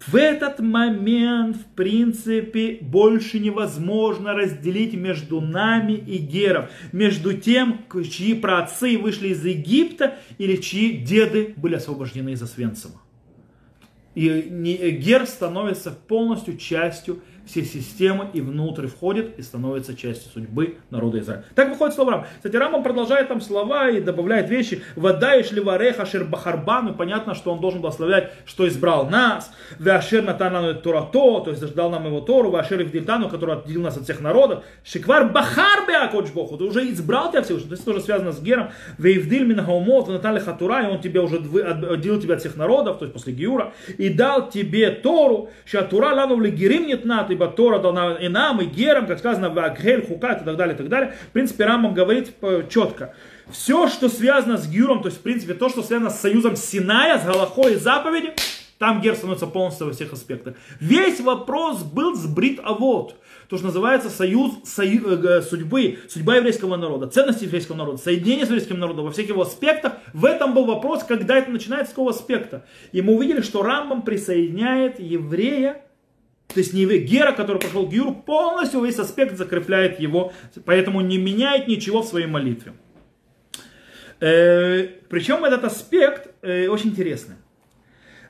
[0.08, 8.34] в этот момент, в принципе, больше невозможно разделить между нами и Гером, между тем, чьи
[8.34, 13.02] праотцы вышли из Египта или чьи деды были освобождены из Освенцима.
[14.16, 14.28] И
[15.02, 17.22] Гер становится полностью частью
[17.52, 21.44] все системы и внутрь входит и становится частью судьбы народа Израиля.
[21.54, 22.26] Так выходит слово Рам.
[22.38, 24.82] Кстати, Рамам продолжает там слова и добавляет вещи.
[24.96, 26.90] Вода и шливареха шербахарбан.
[26.90, 29.52] И понятно, что он должен благословлять, что избрал нас.
[29.80, 32.52] Веашер натанану турато, то есть дал нам его Тору.
[32.52, 34.64] Веашер Ивдильтану, который отделил нас от всех народов.
[34.86, 37.62] Шиквар бахар беакоч Ты уже избрал тебя всех.
[37.64, 38.70] То есть тоже связано с Гером.
[38.98, 40.84] Веивдиль минагаумот, натали хатура.
[40.84, 43.74] И он тебе уже отделил тебя от всех народов, то есть после Гиура.
[43.98, 45.50] И дал тебе Тору.
[45.66, 49.58] Шатура лану герим нет над ибо Тора дана и нам, и Герам, как сказано в
[49.58, 51.14] Агхель, Хукат и так далее, и так далее.
[51.30, 52.34] В принципе, Рамбам говорит
[52.70, 53.14] четко.
[53.52, 57.20] Все, что связано с Гюром, то есть, в принципе, то, что связано с союзом Синая,
[57.20, 58.34] с Галахой и заповеди,
[58.78, 60.56] там Гер становится полностью во всех аспектах.
[60.80, 63.16] Весь вопрос был с Брит Авод,
[63.50, 68.50] то, что называется союз, союз э, судьбы, судьба еврейского народа, ценности еврейского народа, соединение с
[68.50, 69.94] еврейским народом во всех его аспектах.
[70.14, 72.66] В этом был вопрос, когда это начинается, с какого аспекта.
[72.92, 75.84] И мы увидели, что Рамбам присоединяет еврея
[76.54, 80.34] то есть не Гера, который прошел Гиур, полностью весь аспект закрепляет его,
[80.66, 82.74] поэтому не меняет ничего в своей молитве.
[84.20, 87.36] Э, причем этот аспект э, очень интересный.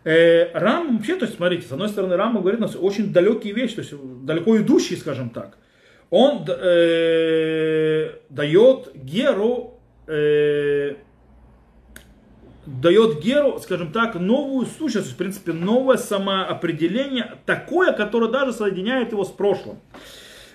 [0.03, 3.75] Э, Рам вообще, то есть смотрите, с одной стороны Рам говорит нас очень далекие вещи,
[3.75, 3.93] то есть
[4.23, 5.57] далеко идущие, скажем так.
[6.09, 10.95] Он э, дает Геру э,
[12.65, 19.23] дает Геру, скажем так, новую сущность, в принципе, новое самоопределение, такое, которое даже соединяет его
[19.23, 19.79] с прошлым.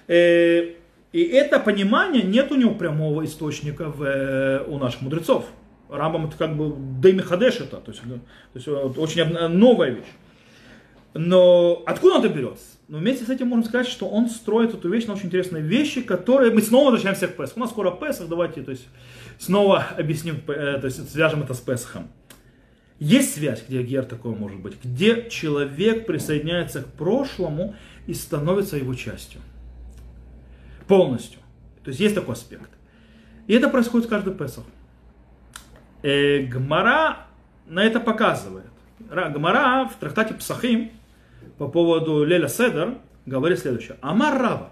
[0.06, 0.74] Э,
[1.12, 5.46] и это понимание нет у него прямого источника в, э, у наших мудрецов.
[5.88, 8.18] Рамбам это как бы Деймихадеш это, то есть, то
[8.54, 10.04] есть очень новая вещь.
[11.14, 12.76] Но откуда он это берется?
[12.88, 16.02] Но вместе с этим можем сказать, что он строит эту вещь на очень интересные вещи,
[16.02, 16.52] которые...
[16.52, 17.58] Мы снова возвращаемся к Песху.
[17.58, 18.86] У нас скоро Песах, давайте то есть,
[19.38, 22.08] снова объясним, э, то есть свяжем это с Песхом.
[22.98, 27.74] Есть связь, где гер такое может быть, где человек присоединяется к прошлому
[28.06, 29.40] и становится его частью.
[30.86, 31.40] Полностью.
[31.84, 32.70] То есть есть такой аспект.
[33.46, 34.64] И это происходит каждый Песах.
[36.02, 37.26] Э, Гмара
[37.66, 38.66] на это показывает.
[38.98, 40.90] Гмара в трактате Псахим
[41.58, 43.96] по поводу Леля Седер говорит следующее.
[44.00, 44.70] Амар Рава.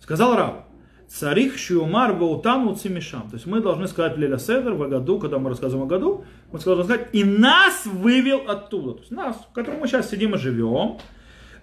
[0.00, 0.63] Сказал Рава.
[1.08, 3.28] Царих Шиумар Ваутану Цимишам.
[3.28, 6.58] То есть мы должны сказать Леля Седер в году, когда мы рассказываем о году, мы
[6.58, 8.94] должны сказать, и нас вывел оттуда.
[8.94, 10.98] То есть нас, в котором мы сейчас сидим и живем.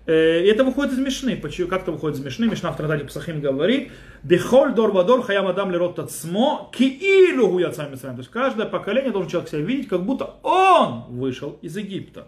[0.06, 1.36] Э, и это выходит из Мишны.
[1.38, 2.48] Как это выходит из Мишны?
[2.48, 3.92] Мишна в Традате Псахим говорит,
[4.24, 9.50] Бехоль дор вадор хаям адам лерот тацмо киилу гуяцам То есть каждое поколение должен человек
[9.50, 12.28] себя видеть, как будто он вышел из Египта.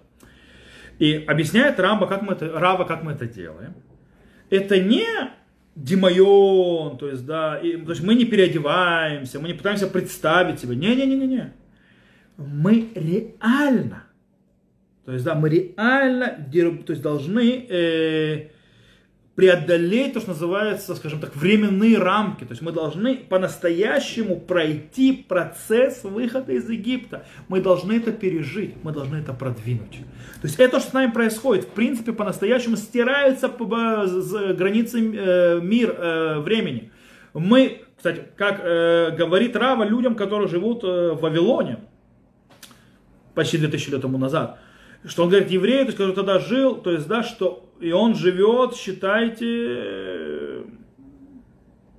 [1.00, 3.74] И объясняет Рамба, как мы это, Рава, как мы это делаем.
[4.50, 5.06] Это не
[5.76, 10.76] демайон, то есть, да, и, то есть мы не переодеваемся, мы не пытаемся представить себя.
[10.76, 11.54] Не-не-не-не.
[12.38, 14.04] Мы реально,
[15.06, 16.48] то есть, да, мы реально
[16.86, 18.50] то есть, должны э,
[19.36, 22.44] преодолеть то, что называется, скажем так, временные рамки.
[22.44, 27.26] То есть мы должны по-настоящему пройти процесс выхода из Египта.
[27.48, 29.98] Мы должны это пережить, мы должны это продвинуть.
[30.42, 36.40] То есть это, что с нами происходит, в принципе, по-настоящему стираются границы э, мир, э,
[36.40, 36.92] времени.
[37.34, 41.80] Мы, кстати, как э, говорит Рава людям, которые живут в Вавилоне,
[43.34, 44.60] почти 2000 лет тому назад,
[45.06, 48.16] что он говорит еврею, то есть, который тогда жил, то есть, да, что и он
[48.16, 50.64] живет, считайте,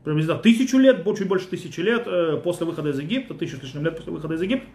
[0.02, 3.84] приблизительно тысячу лет, чуть больше тысячи лет э, после выхода из Египта, тысячу с лишним
[3.84, 4.66] лет после выхода из Египта.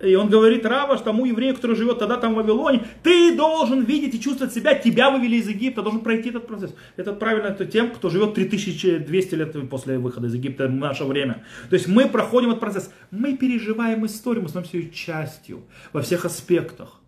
[0.00, 3.84] И он говорит Рава, что тому еврею, который живет тогда там в Вавилоне, ты должен
[3.84, 6.74] видеть и чувствовать себя, тебя вывели из Египта, должен пройти этот процесс.
[6.96, 11.44] Это правильно это тем, кто живет 3200 лет после выхода из Египта в наше время.
[11.70, 15.62] То есть мы проходим этот процесс, мы переживаем историю, мы становимся ее частью
[15.92, 17.00] во всех аспектах.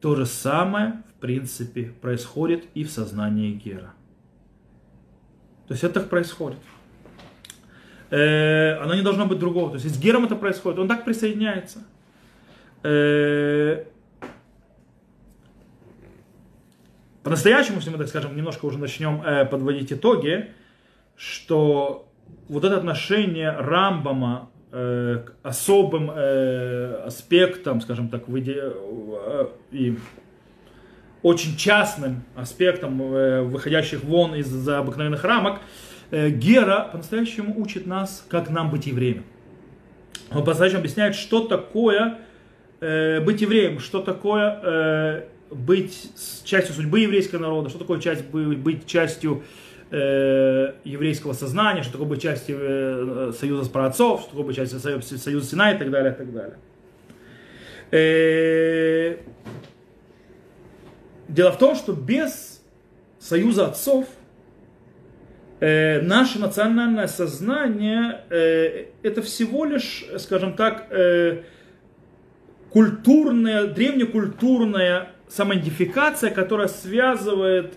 [0.00, 3.94] То же самое, принципе, происходит и в сознании Гера.
[5.68, 6.58] То есть это так происходит.
[8.10, 9.70] Э, оно не должно быть другого.
[9.70, 11.84] То есть с Гером это происходит, он так присоединяется.
[12.82, 13.84] Э,
[17.22, 20.50] по-настоящему, если мы, так скажем, немножко уже начнем э, подводить итоги,
[21.14, 22.08] что
[22.48, 29.96] вот это отношение Рамбама э, к особым э, аспектам, скажем так, выйди, э, и
[31.22, 35.60] очень частным аспектам, э, выходящих вон из обыкновенных рамок,
[36.10, 39.24] э, Гера по-настоящему учит нас, как нам быть евреем.
[40.32, 42.18] Он по-настоящему объясняет, что такое
[42.80, 46.10] э, быть евреем, что такое быть
[46.44, 48.00] частью судьбы еврейского народа, что такое
[48.56, 49.42] быть частью
[49.90, 55.46] еврейского сознания, что такое быть частью союза с праотцов, что такое быть частью союза, союза
[55.46, 56.56] Сина и так далее, и так далее.
[61.32, 62.62] Дело в том, что без
[63.18, 64.06] союза отцов
[65.60, 71.42] э, наше национальное сознание э, это всего лишь, скажем так, э,
[72.70, 77.74] культурная, древнекультурная самоидентификация, которая связывает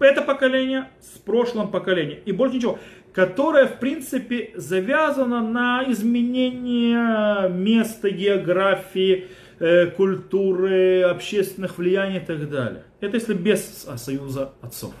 [0.00, 2.20] это поколение с прошлым поколением.
[2.24, 2.78] И больше ничего.
[3.12, 9.28] Которая, в принципе, завязана на изменение места, географии,
[9.60, 12.84] э, культуры, общественных влияний и так далее.
[13.00, 14.94] Это если без союза отцов.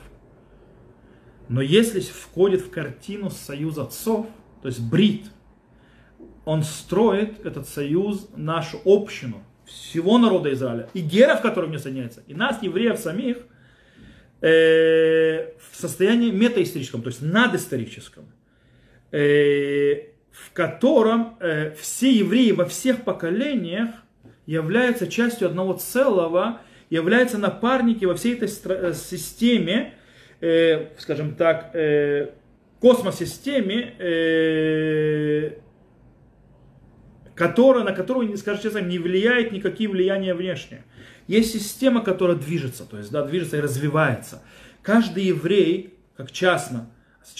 [1.48, 4.26] Но если входит в картину союз отцов,
[4.62, 5.26] то есть брит,
[6.44, 12.34] он строит этот союз, нашу общину, всего народа Израиля, и геров, которые не соединяются, и
[12.34, 13.38] нас, евреев самих,
[14.40, 18.24] э, в состоянии метаисторическом, то есть надисторическом,
[19.12, 23.90] э, в котором э, все евреи во всех поколениях
[24.50, 29.94] являются частью одного целого, являются напарники во всей этой э, системе,
[30.40, 32.30] э, скажем так, э,
[32.80, 35.52] космосистеме, э,
[37.36, 40.82] которая, на которую, скажем честно, не влияет никакие влияния внешние.
[41.28, 44.42] Есть система, которая движется, то есть да, движется и развивается.
[44.82, 46.90] Каждый еврей, как частно,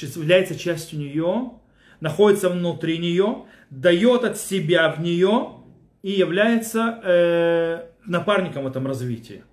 [0.00, 1.54] является частью нее,
[1.98, 5.59] находится внутри нее, дает от себя в нее
[6.02, 9.44] и является э, напарником в этом развитии.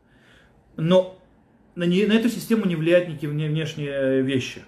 [0.77, 1.19] Но
[1.75, 4.63] на, не, на эту систему не влияют никакие внешние вещи.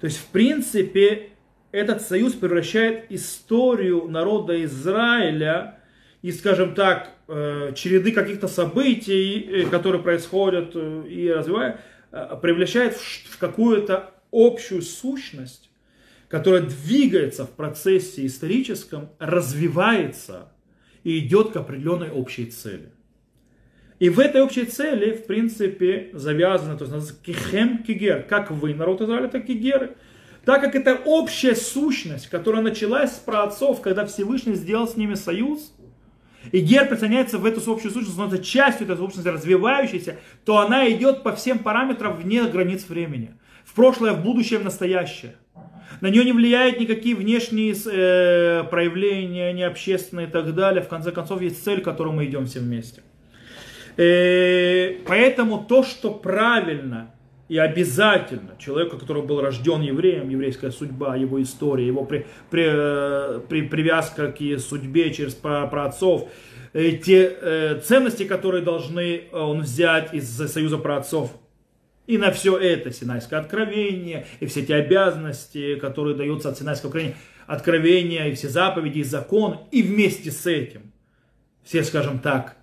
[0.00, 1.30] То есть, в принципе,
[1.72, 5.80] этот союз превращает историю народа Израиля
[6.22, 11.80] и, скажем так, э, череды каких-то событий, э, которые происходят э, и развивают,
[12.40, 15.68] превращает в какую-то общую сущность,
[16.28, 20.53] которая двигается в процессе историческом, развивается
[21.04, 22.90] и идет к определенной общей цели.
[24.00, 29.00] И в этой общей цели, в принципе, завязано, то есть кихем кигер, как вы, народ
[29.00, 29.96] Израиля, так и геры.
[30.44, 35.72] Так как это общая сущность, которая началась с праотцов, когда Всевышний сделал с ними союз,
[36.52, 41.22] и гер присоединяется в эту общую сущность, становится частью этой сущности, развивающейся, то она идет
[41.22, 43.34] по всем параметрам вне границ времени.
[43.64, 45.36] В прошлое, в будущее, в настоящее.
[46.00, 50.82] На нее не влияют никакие внешние э, проявления, не общественные и так далее.
[50.82, 53.02] В конце концов, есть цель, к которой мы идем все вместе.
[53.96, 57.14] Э, поэтому то, что правильно
[57.48, 63.40] и обязательно человеку, который был рожден евреем, еврейская судьба, его история, его при, при, э,
[63.48, 66.30] при, привязка к судьбе через праотцов,
[66.72, 71.32] э, те э, ценности, которые должны он взять из союза праотцов,
[72.06, 77.16] и на все это Синайское откровение, и все те обязанности, которые даются от Синайского откровения,
[77.46, 80.92] откровения, и все заповеди, и закон, и вместе с этим
[81.62, 82.56] все, скажем так,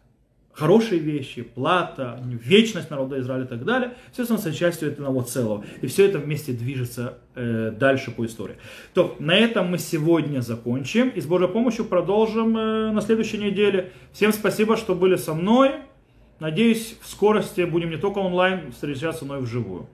[0.54, 5.66] хорошие вещи, плата, вечность народа Израиля и так далее, все становится частью этого целого.
[5.82, 8.58] И все это вместе движется э, дальше по истории.
[8.94, 13.92] То, на этом мы сегодня закончим и с Божьей помощью продолжим э, на следующей неделе.
[14.14, 15.72] Всем спасибо, что были со мной.
[16.42, 19.86] Надеюсь, в скорости будем не только онлайн встречаться, но и вживую.